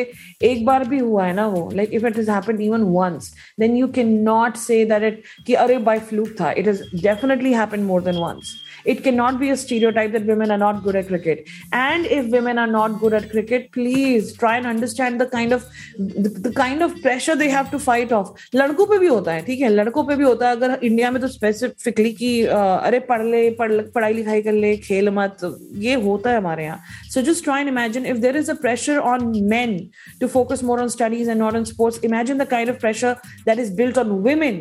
ek 0.52 0.66
bar 0.70 0.80
bhi 0.94 1.02
hua 1.08 1.28
hai 1.28 1.36
na 1.40 1.48
wo 1.56 1.63
like 1.80 1.96
if 2.00 2.08
it 2.12 2.20
has 2.22 2.32
happened 2.36 2.66
even 2.68 2.88
once 2.98 3.32
then 3.63 3.78
you 3.82 3.90
cannot 4.00 4.62
say 4.66 4.80
that 4.94 5.08
it 5.10 5.24
ki 5.50 5.58
are 5.63 5.80
by 5.90 5.98
fluke 6.12 6.36
tha 6.42 6.54
it 6.63 6.72
has 6.72 6.84
definitely 7.08 7.54
happened 7.62 7.90
more 7.92 8.02
than 8.10 8.22
once 8.25 8.54
It 8.85 9.02
cannot 9.04 9.38
be 9.40 9.50
a 9.50 9.57
stereotype 9.57 10.12
that 10.12 10.25
women 10.25 10.50
are 10.50 10.59
not 10.59 10.83
good 10.83 10.97
at 10.97 11.09
cricket. 11.09 11.49
And 11.73 12.07
if 12.07 12.26
women 12.30 12.59
are 12.59 12.66
not 12.68 12.99
good 13.00 13.14
at 13.14 13.28
cricket, 13.30 13.71
please 13.73 14.33
try 14.35 14.57
and 14.59 14.66
understand 14.66 15.21
the 15.21 15.26
kind 15.26 15.52
of 15.52 15.64
the, 15.99 16.30
the 16.47 16.52
kind 16.52 16.83
of 16.83 16.95
pressure 17.02 17.35
they 17.37 17.49
have 17.50 17.71
to 17.73 17.78
fight 17.88 18.12
off. 18.12 18.30
लड़कों 18.54 18.87
पे 18.87 18.99
भी 18.99 19.07
होता 19.07 19.33
है 19.33 19.42
ठीक 19.47 19.61
है 19.61 19.68
लड़कों 19.68 20.04
पे 20.04 20.16
भी 20.16 20.25
होता 20.25 20.49
है 20.49 20.57
अगर 20.57 20.78
इंडिया 20.85 21.11
में 21.11 21.21
तो 21.23 21.28
स्पेसिफिकली 21.28 22.12
कि 22.23 22.30
अ, 22.42 22.57
अरे 22.57 22.99
पढ़ 23.11 23.25
ले 23.26 23.49
पढ़ 23.61 23.73
पढ़ाई 23.95 24.12
लिखाई 24.14 24.42
कर 24.42 24.52
ले 24.52 24.76
खेल 24.88 25.11
मत 25.18 25.45
ये 25.87 25.95
होता 26.09 26.30
है 26.30 26.37
हमारे 26.37 26.64
यहाँ 26.64 26.80
so 27.14 27.23
just 27.30 27.45
try 27.45 27.61
and 27.61 27.68
imagine 27.68 28.07
if 28.07 28.16
there 28.26 28.37
is 28.37 28.50
a 28.50 28.54
pressure 28.62 28.99
on 29.12 29.33
main 29.50 29.78
to 30.21 30.26
focus 30.38 30.64
more 30.64 30.80
on 30.83 30.88
studies 30.99 31.28
and 31.28 31.38
not 31.40 31.57
on 31.57 31.64
sports 31.73 32.00
imagine 32.04 32.38
the 32.38 32.47
kind 32.50 32.71
of 32.71 32.80
pressure 32.80 33.16
that 33.47 33.59
is 33.59 33.75
built 33.76 33.99
on 33.99 34.11
women 34.28 34.61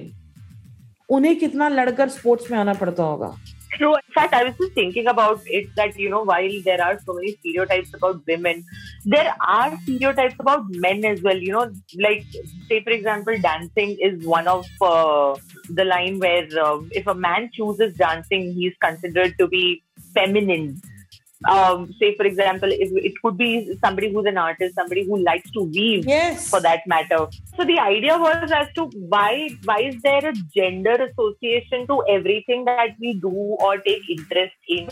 उन्हें 1.15 1.35
कितना 1.39 1.67
लड़कर 1.69 2.09
sports 2.09 2.51
में 2.51 2.57
आना 2.57 2.73
पड़ता 2.81 3.03
होगा 3.03 3.35
True. 3.74 3.94
In 3.94 4.12
fact, 4.14 4.34
I 4.34 4.44
was 4.44 4.54
just 4.58 4.74
thinking 4.74 5.06
about 5.06 5.40
it 5.46 5.74
that, 5.76 5.98
you 5.98 6.10
know, 6.10 6.22
while 6.22 6.62
there 6.62 6.82
are 6.82 6.98
so 7.00 7.14
many 7.14 7.36
stereotypes 7.36 7.94
about 7.94 8.20
women, 8.26 8.64
there 9.06 9.34
are 9.40 9.78
stereotypes 9.84 10.34
about 10.38 10.64
men 10.68 11.04
as 11.06 11.22
well. 11.22 11.36
You 11.36 11.52
know, 11.52 11.72
like, 11.98 12.26
say, 12.68 12.82
for 12.84 12.90
example, 12.90 13.34
dancing 13.40 13.96
is 13.98 14.26
one 14.26 14.46
of 14.46 14.66
uh, 14.82 15.36
the 15.70 15.84
line 15.84 16.18
where 16.18 16.46
uh, 16.62 16.80
if 16.90 17.06
a 17.06 17.14
man 17.14 17.50
chooses 17.54 17.94
dancing, 17.94 18.52
he's 18.52 18.74
considered 18.82 19.38
to 19.38 19.48
be 19.48 19.82
feminine. 20.12 20.82
Um, 21.48 21.92
say 21.98 22.14
for 22.16 22.24
example, 22.24 22.70
if 22.70 22.90
it 23.04 23.14
could 23.22 23.36
be 23.36 23.76
somebody 23.84 24.12
who's 24.12 24.26
an 24.26 24.38
artist, 24.38 24.74
somebody 24.74 25.04
who 25.04 25.18
likes 25.18 25.50
to 25.52 25.62
weave, 25.62 26.06
Yes. 26.06 26.48
for 26.48 26.60
that 26.60 26.86
matter. 26.86 27.26
So 27.56 27.64
the 27.64 27.78
idea 27.78 28.18
was 28.18 28.50
as 28.50 28.68
to 28.74 28.84
why 29.08 29.50
why 29.64 29.80
is 29.80 30.00
there 30.02 30.26
a 30.28 30.32
gender 30.54 30.94
association 31.10 31.86
to 31.86 32.02
everything 32.08 32.64
that 32.66 32.96
we 33.00 33.14
do 33.14 33.28
or 33.30 33.78
take 33.78 34.02
interest 34.08 34.54
in? 34.68 34.88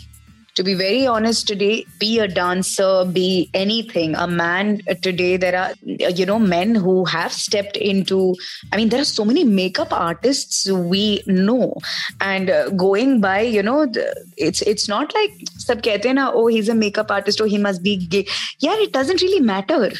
To 0.55 0.63
be 0.63 0.73
very 0.73 1.05
honest 1.07 1.47
today 1.47 1.85
be 1.99 2.19
a 2.19 2.27
dancer 2.27 3.05
be 3.05 3.49
anything. 3.53 4.15
A 4.15 4.27
man 4.27 4.81
today 5.01 5.37
there 5.37 5.57
are 5.57 5.73
you 5.83 6.25
know 6.25 6.39
men 6.39 6.75
who 6.75 7.05
have 7.05 7.31
stepped 7.31 7.77
into 7.77 8.35
i 8.71 8.77
mean 8.77 8.89
there 8.89 9.01
are 9.01 9.11
so 9.11 9.25
many 9.25 9.43
makeup 9.43 9.91
artists 9.91 10.69
we 10.69 11.23
know. 11.27 11.75
And 12.19 12.49
uh, 12.49 12.69
going 12.71 13.21
by 13.21 13.41
you 13.41 13.63
know 13.63 13.85
the, 13.85 14.05
it's 14.37 14.61
it's 14.61 14.87
not 14.87 15.13
like 15.13 15.31
sab 15.57 15.81
kehte 15.81 16.13
na 16.13 16.31
oh 16.33 16.47
he's 16.47 16.69
a 16.69 16.75
makeup 16.75 17.11
artist 17.11 17.41
or 17.41 17.47
he 17.47 17.57
must 17.57 17.83
be 17.83 17.95
gay. 17.97 18.25
Yeah 18.59 18.75
it 18.77 18.91
doesn't 18.91 19.21
really 19.21 19.39
matter 19.39 19.91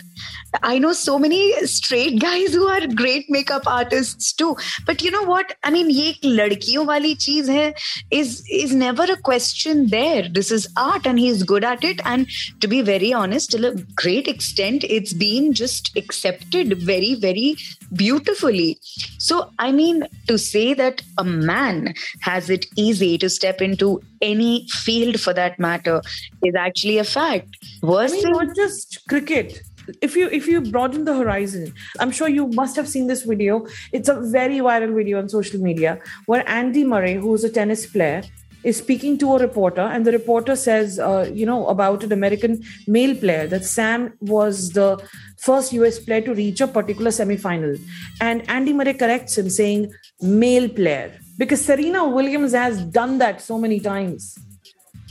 I 0.62 0.78
know 0.78 0.92
so 0.92 1.18
many 1.18 1.52
straight 1.66 2.20
guys 2.20 2.54
who 2.54 2.66
are 2.66 2.86
great 2.86 3.26
makeup 3.28 3.66
artists 3.66 4.32
too. 4.32 4.56
But 4.84 5.02
you 5.02 5.10
know 5.10 5.22
what? 5.22 5.54
I 5.64 5.70
mean, 5.70 5.90
ये 5.90 6.08
एक 6.08 6.24
लड़कियों 6.24 6.84
वाली 6.86 7.14
चीज 7.14 7.50
है 7.50 7.72
is 8.12 8.42
is 8.50 8.74
never 8.74 9.04
a 9.04 9.16
question 9.16 9.86
there. 9.88 10.28
This 10.28 10.50
is 10.50 10.68
art 10.76 11.06
and 11.06 11.18
he 11.18 11.28
is 11.28 11.42
good 11.42 11.64
at 11.64 11.84
it. 11.84 12.00
And 12.04 12.26
to 12.60 12.68
be 12.68 12.82
very 12.82 13.12
honest, 13.12 13.50
till 13.50 13.64
a 13.64 13.74
great 14.02 14.28
extent, 14.28 14.84
it's 14.84 15.12
been 15.12 15.52
just 15.52 15.96
accepted 15.96 16.78
very, 16.78 17.14
very 17.14 17.56
beautifully. 17.94 18.78
So, 19.18 19.50
I 19.58 19.72
mean, 19.72 20.04
to 20.28 20.38
say 20.38 20.74
that 20.74 21.02
a 21.18 21.24
man 21.24 21.94
has 22.20 22.50
it 22.50 22.66
easy 22.76 23.18
to 23.18 23.28
step 23.28 23.62
into 23.62 24.00
any 24.20 24.66
field 24.70 25.20
for 25.20 25.32
that 25.34 25.58
matter 25.58 26.00
is 26.42 26.54
actually 26.54 26.98
a 26.98 27.04
fact. 27.04 27.56
I 27.82 27.86
Worse 27.86 28.12
mean, 28.12 28.32
not 28.32 28.54
just 28.56 29.00
cricket. 29.08 29.60
if 30.01 30.15
you 30.15 30.29
if 30.29 30.47
you 30.47 30.61
broaden 30.61 31.05
the 31.05 31.15
horizon, 31.15 31.73
I'm 31.99 32.11
sure 32.11 32.27
you 32.27 32.47
must 32.47 32.75
have 32.75 32.87
seen 32.87 33.07
this 33.07 33.23
video. 33.23 33.65
It's 33.91 34.09
a 34.09 34.19
very 34.19 34.57
viral 34.57 34.95
video 34.95 35.19
on 35.19 35.29
social 35.29 35.59
media 35.59 35.99
where 36.25 36.47
Andy 36.49 36.83
Murray, 36.83 37.15
who's 37.15 37.43
a 37.43 37.49
tennis 37.49 37.85
player, 37.85 38.23
is 38.63 38.77
speaking 38.77 39.17
to 39.17 39.33
a 39.33 39.39
reporter, 39.39 39.81
and 39.81 40.05
the 40.05 40.11
reporter 40.11 40.55
says, 40.55 40.99
uh, 40.99 41.29
you 41.33 41.45
know, 41.45 41.67
about 41.67 42.03
an 42.03 42.11
American 42.11 42.61
male 42.87 43.15
player 43.15 43.47
that 43.47 43.65
Sam 43.65 44.13
was 44.19 44.71
the 44.71 45.01
first 45.39 45.73
US 45.73 45.99
player 45.99 46.21
to 46.21 46.33
reach 46.33 46.61
a 46.61 46.67
particular 46.67 47.11
semi-final, 47.11 47.75
and 48.19 48.47
Andy 48.49 48.73
Murray 48.73 48.93
corrects 48.93 49.37
him, 49.37 49.49
saying 49.49 49.91
male 50.21 50.69
player 50.69 51.11
because 51.37 51.65
Serena 51.65 52.07
Williams 52.07 52.53
has 52.53 52.83
done 52.85 53.17
that 53.17 53.41
so 53.41 53.57
many 53.57 53.79
times. 53.79 54.37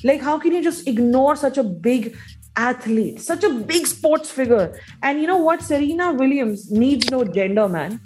Like, 0.04 0.20
how 0.20 0.38
can 0.38 0.52
you 0.52 0.62
just 0.62 0.86
ignore 0.86 1.36
such 1.36 1.58
a 1.58 1.64
big 1.64 2.16
athlete, 2.55 3.21
such 3.21 3.43
a 3.43 3.49
big 3.49 3.87
sports 3.87 4.29
figure? 4.31 4.79
And 5.03 5.19
you 5.21 5.27
know 5.27 5.37
what? 5.37 5.61
Serena 5.61 6.11
Williams 6.13 6.71
needs 6.71 7.09
no 7.11 7.23
gender, 7.23 7.67
man. 7.67 7.99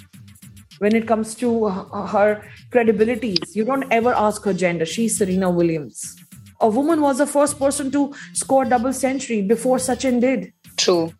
When 0.79 0.95
it 0.95 1.07
comes 1.07 1.35
to 1.35 1.67
h- 1.69 2.09
her 2.11 2.43
credibilities, 2.71 3.55
you 3.55 3.65
don't 3.65 3.85
ever 3.91 4.13
ask 4.13 4.43
her 4.45 4.53
gender. 4.53 4.85
She's 4.85 5.17
Serena 5.17 5.49
Williams. 5.49 6.15
A 6.61 6.69
woman 6.69 7.01
was 7.01 7.17
the 7.17 7.27
first 7.27 7.59
person 7.59 7.91
to 7.91 8.13
score 8.33 8.65
double 8.65 8.93
century 8.93 9.41
before 9.41 9.77
Sachin 9.77 10.21
did. 10.21 10.53
true. 10.77 11.11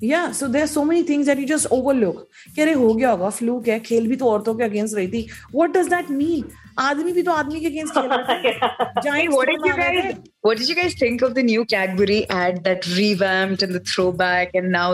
Yeah, 0.00 0.32
so 0.32 0.46
there 0.48 0.64
are 0.64 0.70
so 0.70 0.84
many 0.84 1.02
things 1.08 1.26
that 1.26 1.38
you 1.38 1.46
just 1.46 1.66
overlook. 1.74 2.16
कि 2.54 2.62
अरे 2.62 2.72
हो 2.80 2.92
गया 2.94 3.10
होगा 3.10 3.28
fluke 3.36 3.68
है 3.68 3.78
खेल 3.80 4.06
भी 4.08 4.16
तो 4.22 4.28
औरतों 4.30 4.54
के 4.54 4.64
अगेंस्ट 4.64 4.94
रही 4.96 5.08
थी 5.12 5.22
व्हाट 5.54 5.70
डज 5.76 5.88
दैट 5.88 6.10
मीन 6.10 6.42
आदमी 6.78 7.12
भी 7.12 7.22
तो 7.22 7.32
आदमी 7.32 7.60
के 7.60 7.66
अगेंस्ट 7.66 7.94
खेल 7.94 8.08
रहे 8.12 8.38
थे 8.44 8.52
Hey, 8.54 9.02
Giants 9.08 9.36
what 9.36 9.48
did 9.50 9.60
तो 9.60 9.66
you 9.66 9.72
आ 9.72 9.76
रहे 9.76 10.00
guys 10.02 10.14
थे। 10.14 10.30
what 10.48 10.58
did 10.62 10.68
you 10.72 10.76
guys 10.80 10.94
think 11.02 11.22
of 11.28 11.34
the 11.40 11.42
new 11.50 11.64
Cadbury 11.74 12.18
ad 12.38 12.62
that 12.64 12.88
revamped 12.96 13.62
and 13.66 13.74
the 13.78 13.82
throwback 13.92 14.56
and 14.62 14.72
now 14.78 14.88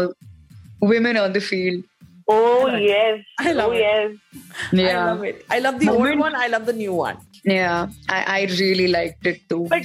women 0.92 1.16
on 1.22 1.32
the 1.38 1.40
field? 1.52 1.86
Oh 2.32 2.66
I 2.66 2.72
like 2.72 2.82
yes, 2.88 3.22
I 3.40 3.52
love 3.60 3.70
oh 3.70 3.76
it. 3.76 3.80
yes. 3.80 4.12
I 4.72 4.92
love 5.06 5.24
it. 5.30 5.44
I 5.50 5.58
love 5.62 5.78
the 5.80 5.88
old 5.92 5.98
Moment- 6.02 6.20
one. 6.26 6.36
I 6.42 6.46
love 6.52 6.66
the 6.66 6.74
new 6.80 6.92
one. 6.98 7.16
Yeah, 7.44 7.88
I, 8.08 8.18
I 8.36 8.38
really 8.60 8.86
liked 8.88 9.26
it 9.26 9.40
too. 9.48 9.66
But- 9.70 9.82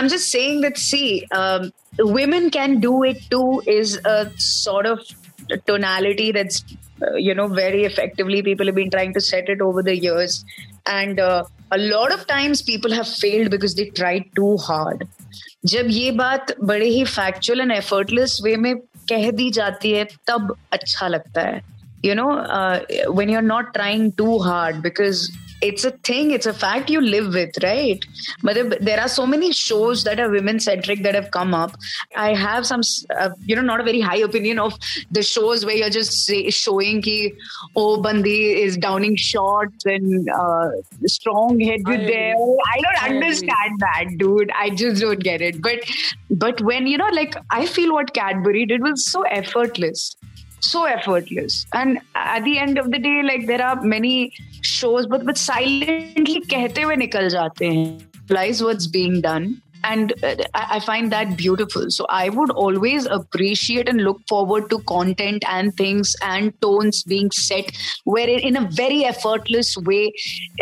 I'm 0.00 0.08
just 0.12 0.30
saying 0.30 0.60
that, 0.66 0.76
see, 0.78 1.26
um, 1.32 1.72
women 1.98 2.50
can 2.50 2.78
do 2.80 2.92
it 3.02 3.22
too 3.30 3.62
is 3.66 3.96
a 4.04 4.30
sort 4.36 4.86
of 4.86 5.00
tonality 5.66 6.30
that's, 6.32 6.62
uh, 7.02 7.14
you 7.14 7.34
know, 7.34 7.46
very 7.48 7.84
effectively 7.84 8.42
people 8.42 8.66
have 8.66 8.74
been 8.74 8.90
trying 8.90 9.14
to 9.14 9.20
set 9.20 9.48
it 9.48 9.60
over 9.60 9.82
the 9.82 9.96
years. 9.96 10.44
And 10.89 11.19
a 11.19 11.75
lot 11.75 12.11
of 12.11 12.25
times 12.27 12.61
people 12.61 12.93
have 12.93 13.03
failed 13.03 13.51
because 13.51 13.75
they 13.75 13.85
try 13.95 14.19
too 14.35 14.55
hard 14.63 15.03
जब 15.65 15.87
ये 15.89 16.11
बात 16.11 16.55
बड़े 16.63 16.87
ही 16.87 17.03
factual 17.05 17.61
and 17.61 17.71
effortless 17.71 18.39
way 18.43 18.55
में 18.55 18.75
कह 19.09 19.29
दी 19.31 19.49
जाती 19.51 19.91
है, 19.91 20.03
तब 20.27 20.55
अच्छा 20.71 21.07
लगता 21.07 21.41
है। 21.41 21.61
You 22.05 22.13
know 22.15 22.27
when 23.17 23.29
you 23.29 23.35
are 23.35 23.43
not 23.43 23.71
trying 23.73 24.11
too 24.17 24.37
hard 24.39 24.75
because 24.81 25.27
it's 25.67 25.85
a 25.85 25.91
thing 26.09 26.31
it's 26.37 26.45
a 26.45 26.53
fact 26.53 26.89
you 26.89 27.01
live 27.01 27.33
with 27.33 27.57
right? 27.63 28.05
But 28.41 28.57
there- 28.81 28.99
are 29.03 29.07
so 29.13 29.25
many 29.25 29.51
shows 29.51 30.03
that 30.07 30.19
are 30.23 30.29
women 30.29 30.59
centric 30.65 31.01
that 31.03 31.15
have 31.15 31.29
come 31.31 31.53
up. 31.53 31.71
I 32.15 32.33
have 32.41 32.65
some 32.65 32.81
uh, 33.19 33.29
you 33.45 33.55
know 33.55 33.61
not 33.69 33.81
a 33.81 33.83
very 33.83 34.01
high 34.01 34.17
opinion 34.27 34.59
of 34.59 34.73
the 35.11 35.23
shows 35.23 35.65
where 35.65 35.75
you're 35.75 35.89
just 35.89 36.25
say, 36.25 36.49
showing 36.49 37.01
ki 37.01 37.33
oh 37.75 38.01
bandi 38.01 38.35
is 38.63 38.77
downing 38.77 39.15
shots 39.15 39.85
and 39.85 40.29
uh, 40.29 40.69
strong 41.05 41.61
I 41.69 41.73
agree. 41.75 41.97
there 42.05 42.35
i 42.73 42.81
don't 42.85 43.03
understand 43.09 43.79
that 43.87 44.05
dude. 44.17 44.51
I 44.63 44.69
just 44.83 45.01
don't 45.01 45.19
get 45.19 45.41
it. 45.41 45.61
But 45.61 45.79
but 46.45 46.61
when 46.61 46.87
you 46.87 46.97
know 46.97 47.09
like 47.21 47.35
i 47.51 47.65
feel 47.65 47.93
what 47.93 48.13
cadbury 48.13 48.65
did 48.65 48.81
was 48.89 49.05
so 49.05 49.23
effortless 49.23 50.15
so 50.62 50.84
effortless 50.84 51.66
and 51.72 52.00
at 52.14 52.44
the 52.44 52.58
end 52.58 52.78
of 52.78 52.90
the 52.90 52.98
day 52.98 53.22
like 53.22 53.46
there 53.46 53.62
are 53.64 53.80
many 53.82 54.32
shows 54.62 55.06
but 55.06 55.24
but 55.24 55.38
silently 55.38 56.40
कहते 56.50 56.82
हुए 56.82 56.96
निकल 56.96 57.28
जाते 57.36 57.66
हैं 57.66 57.88
realize 58.30 58.62
what's 58.62 58.86
being 58.94 59.20
done 59.26 59.44
and 59.90 60.12
uh, 60.28 60.34
I 60.54 60.64
I 60.76 60.80
find 60.86 61.12
that 61.12 61.36
beautiful 61.36 61.86
so 61.96 62.06
I 62.16 62.28
would 62.38 62.50
always 62.64 63.06
appreciate 63.16 63.92
and 63.92 64.02
look 64.08 64.18
forward 64.32 64.66
to 64.72 64.78
content 64.90 65.46
and 65.58 65.76
things 65.82 66.14
and 66.30 66.52
tones 66.66 67.02
being 67.12 67.30
set 67.30 67.70
where 68.16 68.28
it, 68.34 68.42
in 68.50 68.58
a 68.62 68.64
very 68.80 68.98
effortless 69.12 69.70
way 69.90 70.02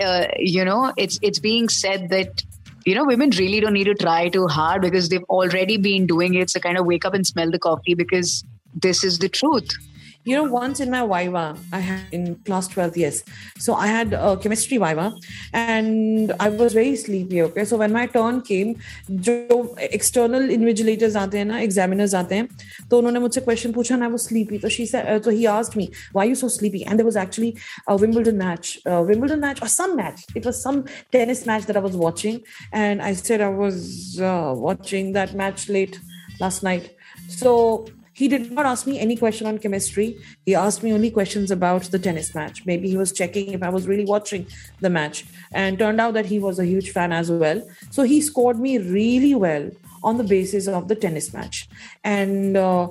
uh, 0.05 0.27
you 0.57 0.69
know 0.71 0.93
it's 1.07 1.19
it's 1.31 1.43
being 1.49 1.73
said 1.79 2.09
that 2.11 2.47
you 2.87 2.95
know, 2.95 3.05
women 3.05 3.31
really 3.31 3.59
don't 3.59 3.73
need 3.73 3.85
to 3.85 3.95
try 3.95 4.29
too 4.29 4.47
hard 4.47 4.81
because 4.81 5.09
they've 5.09 5.25
already 5.25 5.77
been 5.77 6.07
doing 6.07 6.35
it. 6.35 6.51
So 6.51 6.61
kind 6.61 6.79
of 6.79 6.87
wake 6.87 7.05
up 7.05 7.15
and 7.15 7.27
smell 7.27 7.51
the 7.51 7.59
coffee 7.59 7.95
because 7.95 8.45
this 8.75 9.03
is 9.03 9.19
the 9.19 9.29
truth. 9.29 9.77
You 10.25 10.37
know, 10.37 10.45
once 10.45 10.81
in 10.81 10.91
my 10.91 11.03
Viva, 11.07 11.57
I 11.73 11.79
had 11.79 12.01
in 12.13 12.35
class 12.47 12.69
12th, 12.69 12.97
yes. 12.97 13.23
So 13.59 13.75
I 13.75 13.87
had 13.87 14.13
a 14.13 14.37
chemistry 14.37 14.79
Viva 14.79 15.15
and 15.53 16.33
I 16.41 16.49
was 16.49 16.73
very 16.73 16.97
sleepy, 16.97 17.43
okay. 17.43 17.65
So 17.65 17.77
when 17.77 17.93
my 17.93 18.07
turn 18.07 18.41
came, 18.43 18.77
जो 19.11 19.77
external 19.79 20.43
invigilators 20.43 21.17
आते 21.17 21.39
हैं 21.39 21.45
ना, 21.45 21.61
examiners 21.63 22.15
आते 22.15 22.35
हैं, 22.35 22.49
तो 22.91 22.99
उन्होंने 22.99 23.21
मुझसे 23.21 23.45
question 23.45 23.73
पूछा 23.73 23.95
and 23.95 24.05
I 24.05 24.09
was 24.09 24.25
sleepy. 24.25 24.59
So 24.59 24.69
she 24.69 24.87
said, 24.87 25.07
uh, 25.07 25.23
so 25.23 25.31
he 25.31 25.47
asked 25.47 25.77
me, 25.77 25.91
why 26.13 26.25
are 26.25 26.29
you 26.29 26.35
so 26.35 26.49
sleepy? 26.49 26.85
And 26.85 26.99
there 26.99 27.07
was 27.07 27.17
actually 27.17 27.57
a 27.87 27.97
Wimbledon 27.97 28.39
match, 28.39 28.79
a 28.85 29.03
Wimbledon 29.03 29.41
match 29.41 29.63
or 29.63 29.69
some 29.69 29.97
match. 29.97 30.25
It 30.35 30.45
was 30.45 30.61
some 30.61 30.85
tennis 31.13 31.47
match 31.47 31.67
that 31.67 31.77
I 31.77 31.81
was 31.81 31.97
watching. 31.97 32.43
And 32.73 33.03
I 33.03 33.13
said 33.15 33.41
I 33.41 33.49
was 33.49 34.21
uh, 34.21 34.55
watching 34.57 35.13
that 35.13 35.35
match 35.35 35.69
late 35.69 36.01
last 36.41 36.63
night. 36.63 36.97
So 37.29 37.87
he 38.21 38.29
did 38.29 38.51
not 38.51 38.67
ask 38.67 38.87
me 38.87 38.99
any 38.99 39.17
question 39.17 39.47
on 39.47 39.59
chemistry. 39.59 40.07
He 40.47 40.55
asked 40.55 40.83
me 40.83 40.93
only 40.93 41.11
questions 41.11 41.51
about 41.51 41.83
the 41.95 41.99
tennis 41.99 42.35
match. 42.35 42.65
Maybe 42.65 42.89
he 42.89 42.97
was 42.97 43.13
checking 43.13 43.53
if 43.53 43.63
I 43.63 43.69
was 43.69 43.87
really 43.87 44.07
watching 44.07 44.47
the 44.81 44.89
match. 44.91 45.25
And 45.53 45.79
turned 45.79 46.01
out 46.01 46.15
that 46.15 46.27
he 46.27 46.39
was 46.39 46.59
a 46.59 46.65
huge 46.65 46.91
fan 46.93 47.13
as 47.13 47.31
well. 47.31 47.61
So 47.91 48.05
he 48.05 48.21
scored 48.23 48.59
me 48.59 48.79
really 48.79 49.35
well 49.35 49.71
on 50.03 50.17
the 50.17 50.25
basis 50.25 50.67
of 50.67 50.89
the 50.89 50.95
tennis 50.95 51.35
match. 51.35 51.69
And 52.05 52.57
uh, 52.57 52.89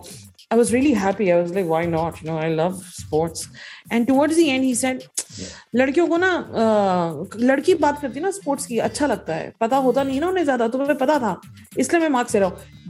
I 0.52 0.56
was 0.56 0.72
really 0.72 0.94
happy. 0.94 1.32
I 1.32 1.42
was 1.42 1.52
like, 1.56 1.66
why 1.66 1.86
not? 1.86 2.22
You 2.22 2.28
know, 2.30 2.38
I 2.38 2.50
love 2.50 2.84
sports. 2.86 3.48
And 3.90 4.06
towards 4.08 4.36
the 4.36 4.50
end, 4.52 4.64
he 4.64 4.76
said, 4.76 5.04
लड़कियों 5.76 6.08
को 6.08 6.18
ना 6.18 6.32
अ, 6.32 7.38
लड़की 7.40 7.74
बात 7.80 8.00
करती 8.02 8.20
है 8.20 8.24
ना 8.24 8.32
sports 8.32 8.66
की 8.66 8.78
अच्छा 8.88 9.08
लगता 9.08 9.36
है 9.36 9.52
पता 9.62 9.78
होता 9.86 10.04
नहीं 10.04 10.16
है 10.16 10.22
ना 10.22 10.28
उन्हें 10.30 10.46
ज्यादा 10.46 10.68
तुम्हें 10.76 10.98
पता 10.98 11.18
था 11.20 11.40
इसलिए 11.80 12.02
मैं 12.02 12.10
मार्क्स 12.10 12.34
दे 12.34 12.40
रहा 12.40 12.50
हूँ 12.50 12.89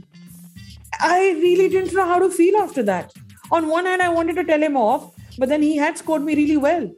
I 1.01 1.31
really 1.41 1.67
didn't 1.69 1.93
know 1.93 2.05
how 2.05 2.19
to 2.19 2.29
feel 2.29 2.57
after 2.57 2.83
that. 2.83 3.11
On 3.51 3.67
one 3.67 3.85
hand, 3.85 4.01
I 4.01 4.09
wanted 4.09 4.35
to 4.35 4.43
tell 4.43 4.61
him 4.61 4.77
off, 4.77 5.13
but 5.37 5.49
then 5.49 5.61
he 5.61 5.75
had 5.77 5.97
scored 5.97 6.23
me 6.23 6.35
really 6.35 6.57
well. 6.57 6.91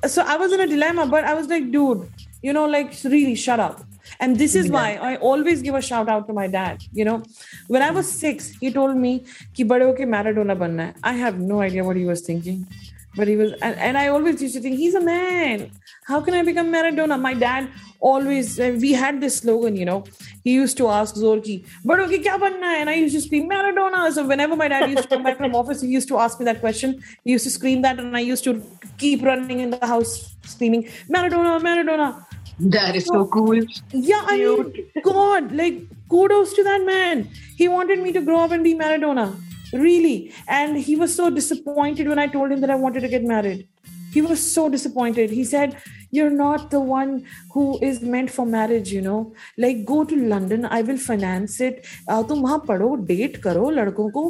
So 0.05 0.21
I 0.21 0.35
was 0.37 0.53
in 0.53 0.59
a 0.59 0.67
dilemma, 0.67 1.07
but 1.07 1.23
I 1.23 1.33
was 1.33 1.47
like, 1.47 1.71
dude, 1.71 2.07
you 2.43 2.53
know, 2.53 2.65
like 2.65 2.93
really 3.03 3.33
shut 3.33 3.59
up. 3.59 3.81
And 4.19 4.37
this 4.37 4.53
is 4.53 4.69
why 4.69 4.99
I 5.01 5.15
always 5.17 5.63
give 5.63 5.73
a 5.73 5.81
shout 5.81 6.09
out 6.09 6.27
to 6.27 6.33
my 6.33 6.45
dad. 6.45 6.83
You 6.93 7.05
know, 7.05 7.23
when 7.67 7.81
I 7.81 7.89
was 7.89 8.11
six, 8.11 8.51
he 8.59 8.71
told 8.71 8.95
me, 8.97 9.25
Ki 9.55 9.63
bade 9.63 9.81
hoke 9.81 10.05
Maradona 10.15 10.55
banna 10.55 10.85
hai. 10.85 10.93
I 11.03 11.13
have 11.13 11.39
no 11.39 11.61
idea 11.61 11.83
what 11.83 11.95
he 11.95 12.05
was 12.05 12.21
thinking. 12.21 12.67
But 13.15 13.27
he 13.27 13.35
was, 13.35 13.51
and, 13.61 13.77
and 13.77 13.97
I 13.97 14.07
always 14.07 14.41
used 14.41 14.55
to 14.55 14.61
think, 14.61 14.77
he's 14.77 14.95
a 14.95 15.01
man. 15.01 15.71
How 16.05 16.21
can 16.21 16.33
I 16.33 16.43
become 16.43 16.71
Maradona? 16.71 17.19
My 17.19 17.33
dad 17.33 17.69
always 18.01 18.57
we 18.57 18.91
had 18.91 19.21
this 19.21 19.37
slogan 19.37 19.75
you 19.75 19.85
know. 19.85 20.03
He 20.43 20.53
used 20.53 20.75
to 20.77 20.87
ask 20.89 21.15
zorki 21.15 21.63
but 21.85 21.99
okay 21.99 22.19
kya 22.19 22.37
banna 22.43 22.69
hai? 22.71 22.77
And 22.77 22.89
i 22.89 22.95
used 22.95 23.15
to 23.15 23.21
scream 23.21 23.49
maradona. 23.49 24.11
So 24.11 24.25
whenever 24.27 24.55
my 24.55 24.67
dad 24.67 24.89
used 24.89 25.03
to 25.03 25.09
come 25.09 25.23
back 25.23 25.37
from 25.37 25.55
office 25.55 25.81
he 25.81 25.87
used 25.87 26.07
to 26.09 26.17
ask 26.17 26.39
me 26.39 26.45
that 26.45 26.59
question. 26.59 27.03
He 27.23 27.31
used 27.31 27.45
to 27.45 27.51
scream 27.51 27.83
that 27.83 27.99
and 27.99 28.17
i 28.17 28.23
used 28.31 28.43
to 28.45 28.61
keep 28.97 29.23
running 29.23 29.59
in 29.59 29.69
the 29.69 29.85
house 29.85 30.35
screaming 30.45 30.89
maradona 31.09 31.61
maradona. 31.69 32.25
That 32.59 32.95
is 32.95 33.05
so 33.05 33.27
cool. 33.27 33.63
yeah 33.91 34.25
i 34.27 34.37
mean 34.37 34.89
god 35.03 35.51
like 35.51 35.79
kudos 36.09 36.53
to 36.53 36.63
that 36.63 36.83
man. 36.83 37.29
He 37.55 37.67
wanted 37.67 37.99
me 37.99 38.11
to 38.13 38.21
grow 38.21 38.41
up 38.41 38.51
and 38.51 38.63
be 38.63 38.75
maradona 38.83 39.31
really 39.72 40.32
and 40.48 40.76
he 40.88 40.96
was 40.96 41.14
so 41.14 41.30
disappointed 41.40 42.08
when 42.08 42.18
i 42.18 42.26
told 42.38 42.50
him 42.52 42.60
that 42.60 42.70
i 42.70 42.74
wanted 42.86 43.00
to 43.00 43.08
get 43.16 43.24
married 43.34 43.66
he 44.14 44.20
was 44.30 44.40
so 44.54 44.68
disappointed 44.68 45.30
he 45.30 45.44
said 45.44 45.76
you're 46.16 46.30
not 46.34 46.70
the 46.70 46.80
one 46.88 47.10
who 47.52 47.62
is 47.86 47.96
meant 48.12 48.30
for 48.34 48.44
marriage 48.52 48.90
you 48.96 49.00
know 49.06 49.18
like 49.64 49.80
go 49.90 49.96
to 50.12 50.16
london 50.32 50.64
i 50.76 50.80
will 50.90 51.00
finance 51.06 51.56
it 51.68 51.84
uh, 52.08 52.22
तुम 52.28 52.40
वहां 52.42 52.58
पढ़ो 52.68 52.94
date 53.10 53.36
करो 53.46 53.68
लड़कों 53.78 54.08
को 54.16 54.22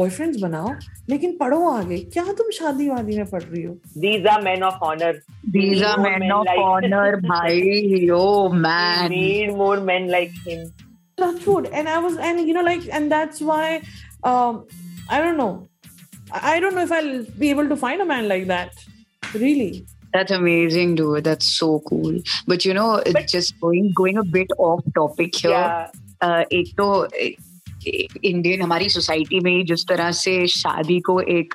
boyfriends 0.00 0.40
बनाओ 0.40 0.74
लेकिन 1.10 1.36
पढ़ो 1.40 1.60
आगे 1.70 1.98
क्या 2.16 2.24
तुम 2.40 2.50
शादी 2.58 2.88
वादी 2.88 3.16
में 3.18 3.26
पढ़ 3.30 3.42
रही 3.42 3.62
हो 3.62 3.76
These 4.06 4.26
are 4.32 4.40
men 4.48 4.66
of 4.70 4.82
honor. 4.88 5.12
These 5.58 5.82
are 5.90 5.96
More 6.02 6.10
men 6.18 6.32
of 6.38 6.44
like- 6.50 6.64
honor, 6.64 7.20
bhai. 7.30 8.10
Oh 8.18 8.50
We 8.50 8.58
man. 8.66 9.10
need 9.14 9.54
more 9.62 9.78
men 9.92 10.10
like 10.16 10.36
him. 10.48 10.66
touchwood 11.20 11.66
and 11.80 11.88
i 11.90 11.92
was 12.06 12.16
and 12.30 12.40
you 12.48 12.54
know 12.54 12.62
like 12.64 12.82
and 12.96 13.12
that's 13.12 13.38
why 13.50 13.60
um 14.23 14.65
i 15.09 15.19
don't 15.21 15.37
know 15.37 15.67
i 16.31 16.59
don't 16.59 16.75
know 16.75 16.83
if 16.83 16.91
i'll 16.91 17.23
be 17.39 17.49
able 17.49 17.67
to 17.67 17.75
find 17.75 18.01
a 18.01 18.05
man 18.05 18.27
like 18.27 18.47
that 18.47 18.73
really 19.33 19.85
That's 20.13 20.31
amazing, 20.35 20.95
dude. 20.99 21.23
That's 21.25 21.49
so 21.57 21.67
cool. 21.89 22.15
But 22.45 22.65
you 22.69 22.73
know, 22.77 22.87
it's 22.95 23.13
But- 23.17 23.29
just 23.33 23.53
going 23.61 23.85
going 23.99 24.17
a 24.21 24.23
bit 24.33 24.49
off 24.69 24.81
topic 24.97 25.37
here. 25.43 25.51
Yeah. 25.51 25.87
uh, 26.27 26.43
एक 26.57 26.73
तो 27.86 28.20
Indian 28.24 28.62
हमारी 28.62 28.88
society 28.88 29.40
में 29.40 29.50
ही 29.52 29.62
जिस 29.64 29.86
तरह 29.88 30.10
से 30.20 30.46
शादी 30.46 31.00
को 31.08 31.20
एक 31.20 31.54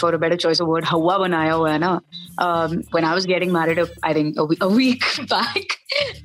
for 0.00 0.14
a 0.14 0.16
better 0.16 0.36
choice 0.36 0.60
of 0.60 0.68
word 0.68 0.84
हवा 0.90 1.18
बनाया 1.18 1.52
हुआ 1.52 1.72
है 1.72 1.78
ना 1.78 1.98
when 2.94 3.04
I 3.08 3.14
was 3.14 3.26
getting 3.28 3.52
married, 3.52 3.78
uh, 3.78 3.86
I 4.02 4.12
think 4.12 4.38
a, 4.38 4.44
we- 4.44 4.56
a 4.60 4.68
week 4.68 5.04
back, 5.28 5.76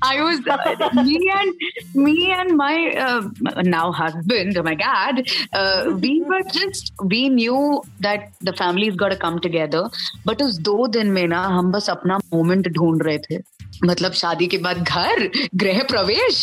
I 0.02 0.22
was 0.22 0.42
uh, 0.56 0.90
me 1.06 1.20
and 1.36 1.62
me 2.08 2.16
and 2.38 2.58
my 2.62 2.72
uh, 3.04 3.22
now 3.64 3.92
husband, 4.00 4.60
my 4.64 4.74
dad, 4.82 5.22
uh, 5.54 5.94
we 6.06 6.12
were 6.32 6.42
just 6.58 6.92
we 7.14 7.22
knew 7.30 7.62
that 8.08 8.28
the 8.42 8.54
family's 8.54 8.98
got 9.04 9.16
to 9.16 9.20
come 9.22 9.40
together. 9.48 9.84
But 10.26 10.42
उस 10.42 10.58
दो 10.70 10.88
दिन 10.98 11.12
में 11.20 11.26
ना 11.28 11.42
हम 11.56 11.72
बस 11.72 11.90
अपना 11.90 12.20
moment 12.37 12.69
ढूंढ 12.75 13.03
रहे 13.07 13.19
थे। 13.21 13.39
मतलब 13.85 14.13
शादी 14.15 14.47
के 14.47 14.59
बाद 14.59 14.79
घर, 14.79 15.29
गृह 15.63 15.83
प्रवेश 15.89 16.37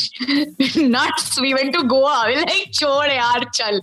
nuts 0.77 1.39
we 1.41 1.53
went 1.53 1.73
to 1.73 1.81
Goa 1.89 2.15
like 2.29 2.73
छोड़ 2.73 3.11
यार, 3.11 3.43
चल। 3.53 3.81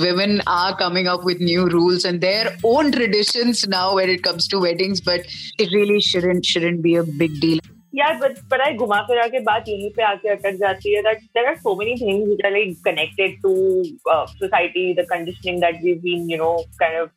Women 0.00 0.40
are 0.48 0.72
coming 0.80 1.06
up 1.08 1.26
with 1.26 1.38
new 1.42 1.66
rules 1.68 2.06
and 2.06 2.20
their 2.20 2.56
own 2.66 2.90
traditions 2.90 3.64
now 3.68 3.96
when 3.96 4.10
it 4.10 4.24
comes 4.24 4.50
to 4.50 4.60
weddings 4.60 5.02
but 5.08 5.26
it 5.60 5.68
really 5.68 6.00
shouldn't 6.10 6.44
shouldn't 6.46 6.80
be 6.82 6.94
a 6.96 7.02
big 7.18 7.40
deal 7.40 7.60
यार 7.94 8.14
but 8.18 8.36
पता 8.50 8.70
घुमा 8.76 9.00
फिरा 9.08 9.26
के 9.28 9.40
बाद 9.46 9.64
यहीं 9.68 9.90
पे 9.96 10.02
आके 10.02 10.28
अटक 10.28 10.54
जाती 10.60 10.94
है। 10.94 11.00
That 11.02 11.18
there 11.18 11.46
are 11.46 11.56
so 11.56 11.74
many 11.78 11.94
things 11.96 12.28
which 12.28 12.44
are 12.46 12.52
like 12.52 12.78
connected 12.84 13.36
to 13.42 13.50
society 14.08 14.92
the 14.94 15.04
conditioning 15.10 15.60
that 15.60 15.82
we 15.84 15.94
been 16.04 16.30
you 16.30 16.38
know 16.38 16.52
kind 16.78 17.00
of 17.00 17.10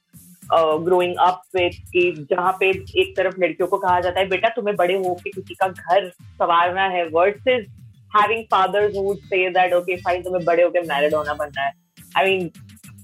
growing 0.51 1.15
up 1.19 1.41
with 1.55 1.75
कि 1.91 2.11
जहाँ 2.31 2.51
पे 2.59 2.69
एक 3.01 3.15
तरफ़ 3.17 3.39
लड़कियों 3.39 3.67
को 3.67 3.77
कहा 3.77 3.99
जाता 3.99 4.19
है 4.19 4.27
बेटा 4.29 4.49
तुम्हें 4.55 4.75
बड़े 4.75 4.93
हो 4.95 5.13
के 5.15 5.29
किसी 5.31 5.53
का 5.53 5.67
घर 5.67 6.09
संवारना 6.09 6.83
है 6.87 7.05
versus 7.09 7.65
having 8.11 8.43
fathers 8.51 8.95
would 8.95 9.17
say 9.25 9.49
that 9.49 9.73
okay 9.73 9.95
fine 9.95 10.23
तुम्हें 10.23 10.45
बड़े 10.45 10.63
होके 10.63 10.81
मैरिड 10.87 11.15
होना 11.15 11.33
बनना 11.33 11.61
है 11.61 11.73
I 12.17 12.25
mean 12.25 12.51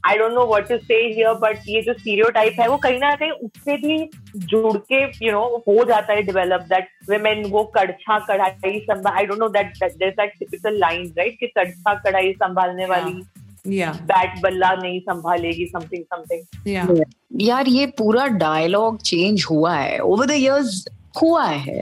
I 0.07 0.17
don't 0.17 0.31
know 0.33 0.45
what 0.47 0.67
to 0.69 0.77
say 0.77 0.95
here 0.95 1.33
but 1.41 1.67
ये 1.67 1.81
जो 1.81 1.93
स्टीरियोटाइप 1.93 2.59
है 2.59 2.67
वो 2.67 2.77
कहीं 2.77 2.99
ना 2.99 3.13
कहीं 3.15 3.31
उससे 3.31 3.75
भी 3.77 3.97
जुड़ 4.45 4.77
के 4.91 5.03
यू 5.25 5.31
नो 5.31 5.41
हो 5.67 5.83
जाता 5.85 6.13
है 6.13 6.21
डिवेलप 6.23 6.61
दैट 6.69 6.87
वेमेन 7.09 7.45
वो 7.49 7.63
कड़छा 7.77 8.19
कढ़ाई 8.27 8.79
संभाल 8.81 9.13
I 9.13 9.25
don't 9.25 9.39
know 9.39 9.49
that 9.49 9.77
that 9.77 10.15
that 10.15 10.33
typical 10.39 10.79
line 10.79 11.13
right 11.17 11.37
कि 11.39 11.47
कड़छा 11.57 11.93
कढ़ाई 11.99 12.33
संभालने 12.33 12.85
हाँ। 12.85 12.89
वाली 12.91 13.13
yeah. 13.13 13.40
बैट 13.67 14.39
बल्ला 14.41 14.73
नहीं 14.75 14.99
संभालेगी 14.99 15.67
something 15.75 16.03
something. 16.13 16.45
Yeah. 16.67 17.03
यार 17.41 17.67
ये 17.67 17.85
पूरा 17.97 18.27
डायलॉग 18.27 19.01
चेंज 19.01 19.45
हुआ 19.49 19.75
है. 19.75 19.99
ओवर 19.99 20.25
द 20.25 20.31
इयर्स 20.31 20.85
हुआ 21.21 21.45
है. 21.45 21.81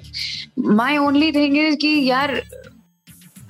माय 0.60 0.98
ओनली 0.98 1.32
थिंग 1.32 1.58
इज़ 1.58 1.76
कि 1.76 2.10
यार 2.10 2.42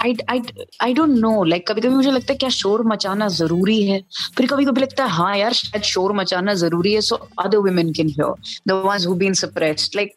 I 0.04 0.16
I 0.30 0.42
I 0.84 0.94
don't 0.94 1.18
know 1.20 1.44
like 1.44 1.68
कभी 1.68 1.82
कभी 1.82 1.96
मुझे 1.96 2.12
लगता 2.12 2.34
है 2.34 2.38
क्या 2.38 2.50
शोर 2.50 2.84
मचाना 2.88 3.28
ज़रूरी 3.28 3.82
है? 3.88 4.02
फिर 4.38 4.48
कभी 4.48 4.66
कभी 4.66 4.82
लगता 4.82 5.04
है 5.04 5.10
हाँ 5.10 5.38
यार 5.38 5.54
शायद 5.54 5.84
शोर 5.84 6.14
मचाना 6.16 6.54
ज़रूरी 6.54 6.94
है 6.94 7.02
so 7.02 7.16
other 7.16 7.58
women 7.58 7.92
can 7.94 8.08
hear 8.08 8.62
the 8.68 8.82
ones 8.86 9.08
who 9.08 9.16
been 9.16 9.34
suppressed 9.44 9.96
like 9.96 10.14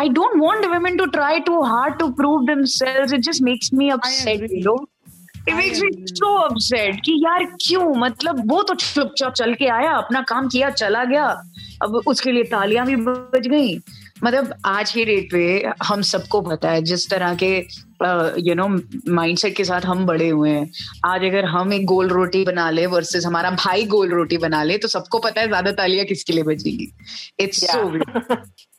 I 0.00 0.08
don't 0.08 0.40
want 0.40 0.66
women 0.72 0.94
to 0.98 1.06
try 1.14 1.38
too 1.46 1.56
hard 1.70 1.98
to 1.98 2.06
prove 2.18 2.46
themselves. 2.50 3.12
It 3.12 3.24
just 3.24 3.42
makes 3.48 3.72
me 3.72 3.90
upset, 3.90 4.36
agree. 4.36 4.60
you 4.60 4.62
know. 4.64 4.76
Makes 5.46 5.80
me 5.80 5.88
agree. 5.88 6.06
so 6.14 6.28
upset 6.46 7.00
कि 7.04 7.18
यार 7.24 7.44
क्यों? 7.66 7.94
मतलब 7.96 8.42
वो 8.50 8.62
तो 8.62 8.74
चुपचाप 8.74 9.32
चल 9.34 9.54
के 9.54 9.66
आया 9.68 9.92
अपना 9.92 10.20
काम 10.28 10.48
किया 10.48 10.70
चला 10.72 11.04
गया। 11.04 11.26
अब 11.82 12.00
उसके 12.06 12.32
लिए 12.32 12.44
तालियाँ 12.44 12.86
भी 12.86 12.96
बज 12.98 13.46
गई। 13.48 13.78
मतलब 14.24 14.52
आज 14.66 14.90
की 14.92 15.04
डेट 15.04 15.30
पे 15.30 15.72
हम 15.84 16.02
सबको 16.08 16.40
पता 16.40 16.70
है 16.70 16.82
जिस 16.82 17.08
तरह 17.10 17.34
के 17.42 17.56
यू 18.46 18.54
नो 18.54 18.66
माइंडसेट 19.14 19.56
के 19.56 19.64
साथ 19.64 19.80
हम 19.86 20.04
बड़े 20.06 20.28
हुए 20.28 20.50
हैं। 20.50 20.70
आज 21.06 21.24
अगर 21.24 21.44
हम 21.44 21.72
एक 21.72 21.84
गोल 21.86 22.08
रोटी 22.08 22.44
बना 22.44 22.68
ले 22.70 22.86
वर्सेस 22.86 23.26
हमारा 23.26 23.50
भाई 23.50 23.84
गोल 23.86 24.10
रोटी 24.10 24.38
बना 24.44 24.62
ले 24.62 24.78
तो 24.78 24.88
सबको 24.88 25.18
पता 25.18 25.40
है 25.40 25.46
ज़्यादा 25.48 25.72
तालियाँ 25.72 26.06
किसके 26.06 26.32
लिए 26.32 26.42
बजेगी। 26.44 26.90
It's 27.40 27.64
so 27.64 27.82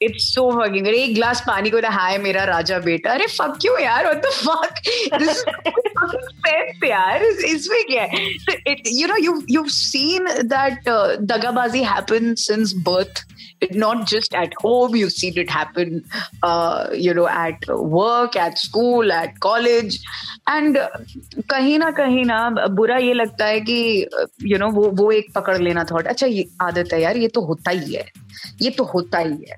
it's 0.02 0.34
so 0.34 0.50
fucking 0.60 0.88
एक 0.88 1.14
गिलास 1.14 1.42
पानी 1.48 1.70
को 1.70 1.80
हाय 1.90 2.18
मेरा 2.18 2.44
राजा 2.46 2.80
बेटा। 2.80 3.12
अरे 3.14 3.28
फक 3.38 3.58
क्यों 3.62 3.80
यार 3.82 4.06
व्हाट 4.06 4.26
द 4.26 4.30
फक 4.44 5.83
sense 6.12 7.24
इस- 7.30 7.44
इसमें 7.56 7.84
क्या 7.92 8.04
है 8.14 8.76
you 9.00 9.08
know 9.08 9.16
you 9.24 9.34
you've 9.56 9.74
seen 9.76 10.26
that 10.56 10.90
uh, 10.96 11.16
dagabazi 11.34 11.84
happen 11.92 12.36
since 12.48 12.74
birth 12.90 13.22
not 13.82 14.00
just 14.12 14.34
at 14.40 14.56
home 14.62 14.96
you've 15.00 15.12
seen 15.18 15.38
it 15.44 15.52
happen 15.58 15.94
uh, 16.48 16.88
you 17.04 17.14
know 17.20 17.28
at 17.44 17.68
work 17.98 18.36
at 18.46 18.58
school 18.64 19.14
at 19.18 19.38
college 19.46 19.98
and 20.56 20.78
uh, 20.78 20.88
कहीं 21.54 21.78
ना 21.80 21.92
कहीं 22.02 22.26
ना 22.32 22.40
बुरा 22.80 22.98
ये 23.06 23.14
लगता 23.14 23.46
है 23.46 23.62
कि 23.70 23.78
यू 24.52 24.58
नो 24.66 24.70
वो 24.80 24.90
वो 25.02 25.12
एक 25.20 25.32
पकड़ 25.36 25.58
लेना 25.62 25.84
थॉट 25.92 26.08
अच्छा 26.16 26.28
ये 26.28 26.46
आदत 26.68 26.94
है 26.94 27.02
यार 27.02 27.18
ये 27.18 27.28
तो 27.38 27.42
होता 27.52 27.72
ही 27.80 27.94
है 27.94 28.06
ये 28.62 28.70
तो 28.78 28.84
होता 28.94 29.20
ही 29.20 29.44
है 29.50 29.58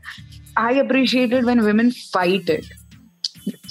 I 0.65 0.79
appreciated 0.79 1.45
when 1.45 1.61
women 1.67 1.89
fight 2.15 2.49
it 2.57 2.69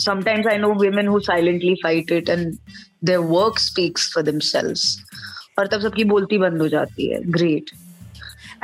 sometimes 0.06 0.46
i 0.46 0.56
know 0.64 0.72
women 0.84 1.12
who 1.12 1.20
silently 1.28 1.74
fight 1.84 2.10
it 2.18 2.28
and 2.28 2.58
their 3.10 3.22
work 3.36 3.62
speaks 3.68 4.10
for 4.14 4.22
themselves. 4.32 4.84
और 5.58 5.66
तब 5.72 5.80
सबकी 5.80 6.04
बोलती 6.04 6.38
बंद 6.38 6.60
हो 6.60 6.68
जाती 6.68 7.08
है। 7.08 7.20
Great 7.32 7.70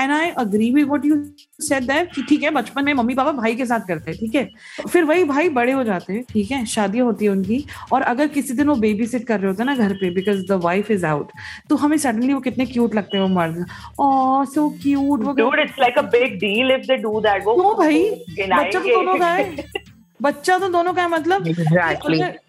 and 0.00 0.12
I 0.12 0.28
agree 0.38 0.70
with 0.74 0.86
what 0.86 1.04
you 1.04 1.16
said 1.62 1.84
that 1.86 2.14
कि 2.14 2.22
ठीक 2.28 2.42
है 2.42 2.50
बचपन 2.50 2.84
में 2.84 2.92
मम्मी 2.94 3.14
पापा 3.14 3.32
भाई 3.32 3.54
के 3.56 3.66
साथ 3.66 3.80
करते 3.88 4.10
हैं 4.10 4.18
ठीक 4.20 4.34
है? 4.34 4.48
फिर 4.88 5.04
वही 5.04 5.24
भाई 5.24 5.48
बड़े 5.58 5.72
हो 5.72 5.84
जाते 5.84 6.12
हैं 6.12 6.22
ठीक 6.32 6.50
है? 6.50 6.64
शादी 6.66 6.98
होती 6.98 7.24
है 7.24 7.30
उनकी 7.30 7.64
और 7.92 8.02
अगर 8.02 8.28
किसी 8.36 8.54
दिन 8.54 8.68
वो 8.68 8.74
बेबी 8.84 9.06
सिट 9.06 9.26
कर 9.26 9.40
रहे 9.40 9.50
होते 9.50 9.62
हैं 9.62 9.66
ना 9.70 9.76
घर 9.86 9.92
पे 10.00 10.10
because 10.14 10.42
the 10.48 10.60
wife 10.64 10.90
is 10.90 11.06
out 11.06 11.32
तो 11.68 11.76
हमें 11.76 11.96
सडनली 11.98 12.32
वो 12.34 12.40
कितने 12.40 12.66
क्यूट 12.66 12.94
लगते 12.94 13.16
हैं 13.16 13.24
वो 13.24 13.30
मर्द 13.34 13.64
ओ 14.00 14.44
सो 14.54 14.68
क्यूट 14.82 15.22
वो 15.24 15.34
dude 15.40 15.62
it's 15.66 15.80
like 15.86 16.02
a 16.04 16.06
big 16.16 16.38
deal 16.46 16.74
if 16.78 16.88
they 16.90 17.00
do 17.06 17.14
that 17.28 17.46
वो 17.46 17.74
भाई। 17.74 18.04
बच्चा 18.40 18.80
दोनों 18.80 19.16
का 19.18 19.26
है। 19.26 19.68
बच्चा 20.22 20.58
तो 20.58 20.68
दोनों 20.68 20.92
का 20.94 21.02
है 21.02 21.08
मतलब. 21.08 21.44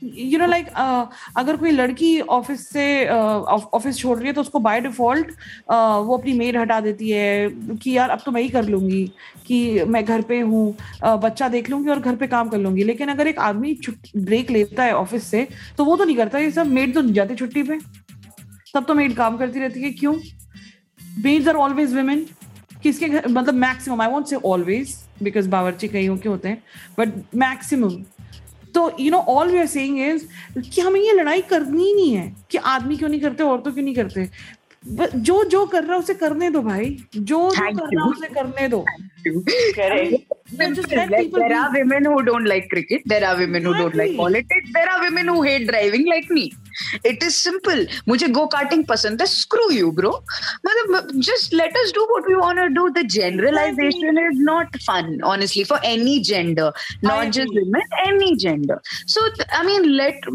यू 0.04 0.40
नो 0.40 0.46
लाइक 0.46 0.70
अगर 1.38 1.58
कोई 1.58 1.72
लड़की 1.72 2.20
ऑफ़िस 2.22 2.68
से 2.70 2.86
ऑफ़िस 3.10 3.96
uh, 3.96 4.02
छोड़ 4.02 4.18
रही 4.18 4.28
है 4.28 4.34
तो 4.34 4.42
उसको 4.42 4.60
बाय 4.60 4.82
डिफ़ॉल्ट 4.82 5.28
uh, 5.28 6.06
वो 6.06 6.18
अपनी 6.18 6.34
मेड 6.34 6.58
हटा 6.58 6.80
देती 6.80 7.10
है 7.10 7.50
कि 7.50 7.92
यार 7.92 8.10
अब 8.10 8.20
तो 8.26 8.32
मैं 8.32 8.42
ही 8.42 8.50
कर 8.50 8.66
लूँगी 8.66 9.04
कि 9.48 9.84
मैं 9.84 10.04
घर 10.06 10.22
पे 10.22 10.40
हूँ 10.42 10.74
uh, 10.74 11.18
बच्चा 11.24 11.48
देख 11.50 11.70
लूँगी 11.70 11.90
और 11.90 12.00
घर 12.00 12.16
पे 12.16 12.28
काम 12.28 12.50
कर 12.50 12.58
लूँगी। 12.58 12.84
लेकिन 12.84 13.10
अगर 13.10 13.28
एक 13.28 13.40
आदमी 13.40 13.74
ब्रेक 14.18 14.52
लेता 14.52 14.84
है 14.84 14.96
ऑफ़िस 14.96 15.24
से 15.24 15.48
तो 15.78 15.86
वो 15.86 15.96
तो 15.98 16.04
नहीं 16.04 16.16
करता 16.16 16.40
ये 16.40 16.52
सब 16.52 16.68
मेड 16.68 16.94
तो 16.94 17.02
नहीं 17.02 17.14
जाती 17.14 17.36
छुट्टी 17.36 17.64
पे। 17.64 17.80
तब 18.74 18.84
तो 18.84 18.94
मेड 18.94 19.16
काम 19.16 19.38
करती 19.38 19.60
रहती 19.60 19.84
है 19.84 19.92
क्यों? 19.92 20.14
मेड्स 21.24 21.48
आर 21.48 21.56
ऑलवेज 21.58 21.96
वुमेन 21.96 22.26
किसके 22.84 23.08
घर 23.10 23.28
मतलब 23.28 23.54
maximum 23.54 24.02
I 24.02 24.08
want 24.08 24.28
say 24.28 24.36
always 24.36 24.96
because 25.24 25.50
बावर्ची 25.50 25.88
कईयों 25.88 26.18
के 26.18 26.30
होते 26.30 26.50
हैं 26.50 26.64
बट 26.98 27.36
मैक्सिमम 27.44 28.02
तो 28.76 28.92
you 29.00 29.12
know 29.12 29.18
all 29.30 29.52
we 29.52 29.60
are 29.60 29.68
saying 29.68 30.00
is 30.02 30.26
कि 30.70 30.82
हमें 30.82 31.00
ये 31.02 31.14
लड़ाई 31.14 31.42
करनी 31.52 31.84
ही 31.84 31.94
नहीं 31.94 32.14
है 32.16 32.34
कि 32.52 32.58
आदमी 32.74 32.98
क्यों 32.98 33.10
नहीं 33.10 33.22
करते 33.22 33.44
औरतों 33.44 33.72
क्यों 33.72 33.84
नहीं 33.86 33.96
करते 33.96 34.30
जो 34.84 35.44
जो 35.46 35.66
कर 35.72 35.84
रहा 35.84 35.94
है 35.94 36.00
उसे 36.00 36.14
करने 36.14 36.50
दो 36.50 36.62
भाई 36.62 36.98
जो 37.16 37.50
जो 37.56 37.72
कर 37.72 37.96
रहा 37.96 38.06
है 38.06 38.12
उसे 38.12 38.28
करने 38.34 38.68
दो 38.68 38.86
there 40.54 41.56
are 41.56 41.72
women 41.74 42.06
who 42.06 42.24
don't 42.24 42.46
like 42.46 42.70
cricket. 42.70 43.02
There 43.06 43.26
are 43.26 43.38
women 43.38 43.64
who 43.64 43.74
don't 43.74 43.96
like 43.96 44.16
politics. 44.18 44.72
There 44.74 44.90
are 44.90 45.00
women 45.02 45.28
who 45.28 45.42
hate 45.44 45.68
driving 45.68 46.08
like 46.08 46.30
me. 46.30 46.52
It 47.07 47.23
is 47.27 47.37
simple. 47.37 47.87
मुझे 48.09 48.29
go 48.29 48.43
karting 48.55 48.87
पसंद 48.87 49.21
है. 49.23 49.27
Screw 49.27 49.69
you, 49.77 49.91
bro. 50.01 50.11
मतलब 50.67 51.11
just 51.29 51.55
let 51.61 51.79
us 51.83 51.93
do 51.99 52.05
what 52.13 52.29
we 52.31 52.37
want 52.43 52.61
to 52.63 52.69
do. 52.79 52.85
The 52.99 53.05
generalization 53.17 54.21
is 54.25 54.43
not 54.49 54.77
fun, 54.89 55.09
honestly, 55.33 55.65
for 55.73 55.79
any 55.93 56.17
gender, 56.31 56.69
not 57.05 57.25
just 57.27 57.41
agree. 57.41 57.63
women, 57.63 57.97
any 58.07 58.31
gender. 58.47 58.79
So 59.15 59.25
I 59.61 59.65
mean, 59.71 59.89
let 60.03 60.31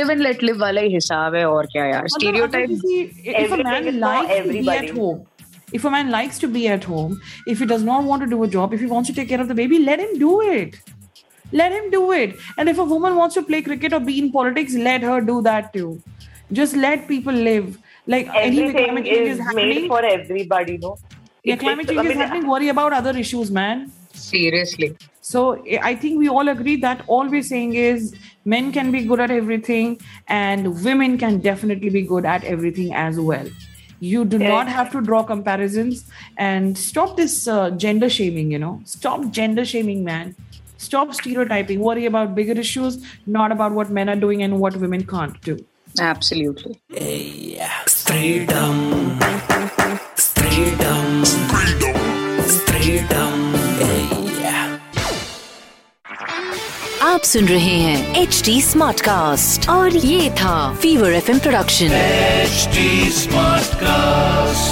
live 0.00 0.12
and 0.16 0.26
let 0.28 0.42
live 0.42 0.60
वाला 0.66 0.80
ही 0.80 0.94
हिसाब 0.94 1.34
है 1.34 1.46
और 1.50 1.66
क्या 1.66 1.84
यार. 1.86 2.04
मतलब 2.04 2.20
Stereotype. 2.20 2.54
अगर 2.54 2.66
किसी- 2.66 3.26
if 3.26 3.40
a 3.40 3.46
Everything 3.46 3.72
man 3.72 3.88
is 3.88 3.94
for 3.94 4.04
likes 4.06 4.28
to 4.28 4.42
be 4.42 4.58
everybody. 4.58 4.90
at 4.90 4.98
home 4.98 5.24
if 5.76 5.84
a 5.84 5.90
man 5.92 6.10
likes 6.10 6.36
to 6.42 6.48
be 6.56 6.60
at 6.72 6.84
home 6.88 7.14
if 7.52 7.62
he 7.62 7.66
does 7.70 7.84
not 7.86 8.04
want 8.10 8.22
to 8.24 8.28
do 8.32 8.36
a 8.44 8.48
job 8.50 8.74
if 8.76 8.82
he 8.82 8.90
wants 8.90 9.08
to 9.10 9.14
take 9.14 9.28
care 9.30 9.40
of 9.44 9.48
the 9.50 9.56
baby 9.60 9.78
let 9.86 10.02
him 10.04 10.12
do 10.18 10.34
it 10.56 10.76
let 11.51 11.71
him 11.71 11.89
do 11.91 12.11
it 12.11 12.35
and 12.57 12.69
if 12.69 12.77
a 12.77 12.83
woman 12.83 13.15
wants 13.15 13.35
to 13.35 13.43
play 13.43 13.61
cricket 13.61 13.93
or 13.93 13.99
be 13.99 14.17
in 14.19 14.31
politics 14.31 14.73
let 14.73 15.01
her 15.01 15.21
do 15.21 15.41
that 15.41 15.71
too 15.73 16.01
just 16.51 16.75
let 16.75 17.07
people 17.07 17.33
live 17.33 17.77
like 18.07 18.27
anyway 18.33 18.73
Everything 18.73 18.73
climate 18.73 19.05
change 19.09 19.27
is 19.27 19.39
is 19.39 19.39
made 19.39 19.47
happening 19.47 19.87
for 19.87 20.03
everybody, 20.03 20.77
no? 20.77 20.97
yeah 21.43 21.55
climate 21.55 21.87
change 21.87 21.99
I 21.99 22.03
is 22.05 22.15
mean, 22.15 22.17
happening 22.17 22.47
worry 22.47 22.69
about 22.69 22.93
other 22.93 23.15
issues 23.17 23.51
man 23.51 23.91
Seriously. 24.13 24.97
so 25.21 25.63
I 25.83 25.95
think 25.95 26.19
we 26.19 26.27
all 26.29 26.47
agree 26.49 26.75
that 26.81 27.03
all 27.07 27.27
we're 27.29 27.43
saying 27.43 27.75
is 27.75 28.13
men 28.45 28.71
can 28.71 28.91
be 28.91 29.05
good 29.05 29.19
at 29.19 29.31
everything 29.31 29.99
and 30.27 30.83
women 30.83 31.17
can 31.17 31.39
definitely 31.39 31.89
be 31.89 32.01
good 32.01 32.25
at 32.25 32.43
everything 32.43 32.93
as 32.93 33.19
well. 33.19 33.47
You 33.99 34.25
do 34.25 34.39
Yeah. 34.39 34.47
not 34.47 34.67
have 34.67 34.91
to 34.93 35.01
draw 35.01 35.23
comparisons 35.23 36.05
and 36.37 36.77
stop 36.77 37.17
this 37.17 37.47
uh, 37.47 37.69
gender 37.71 38.09
shaming, 38.09 38.51
you 38.51 38.59
know. 38.59 38.81
Stop 38.85 39.29
gender 39.31 39.63
shaming, 39.63 40.03
man. 40.03 40.35
Stop 40.80 41.14
stereotyping. 41.14 41.80
Worry 41.80 42.06
about 42.06 42.34
bigger 42.34 42.58
issues, 42.60 42.98
not 43.26 43.52
about 43.52 43.72
what 43.72 43.90
men 43.90 44.08
are 44.08 44.20
doing 44.26 44.42
and 44.42 44.58
what 44.60 44.76
women 44.76 45.06
can't 45.06 45.40
do. 45.42 45.56
Absolutely. 46.00 46.80
Freedom. 47.86 49.18
Freedom. 50.16 51.24
Freedom. 52.68 53.32
Yeah. 54.42 54.78
आप 57.02 57.22
सुन 57.32 57.48
रहे 57.48 57.76
हैं 57.80 58.22
H 58.22 58.42
D 58.44 58.60
smart 58.62 59.00
cast 59.00 59.68
और 59.68 59.96
ये 59.96 60.30
था 60.40 60.56
fever 60.82 61.12
F 61.12 61.30
production 61.42 61.88
HD 62.46 62.84
Smartcast. 63.22 64.69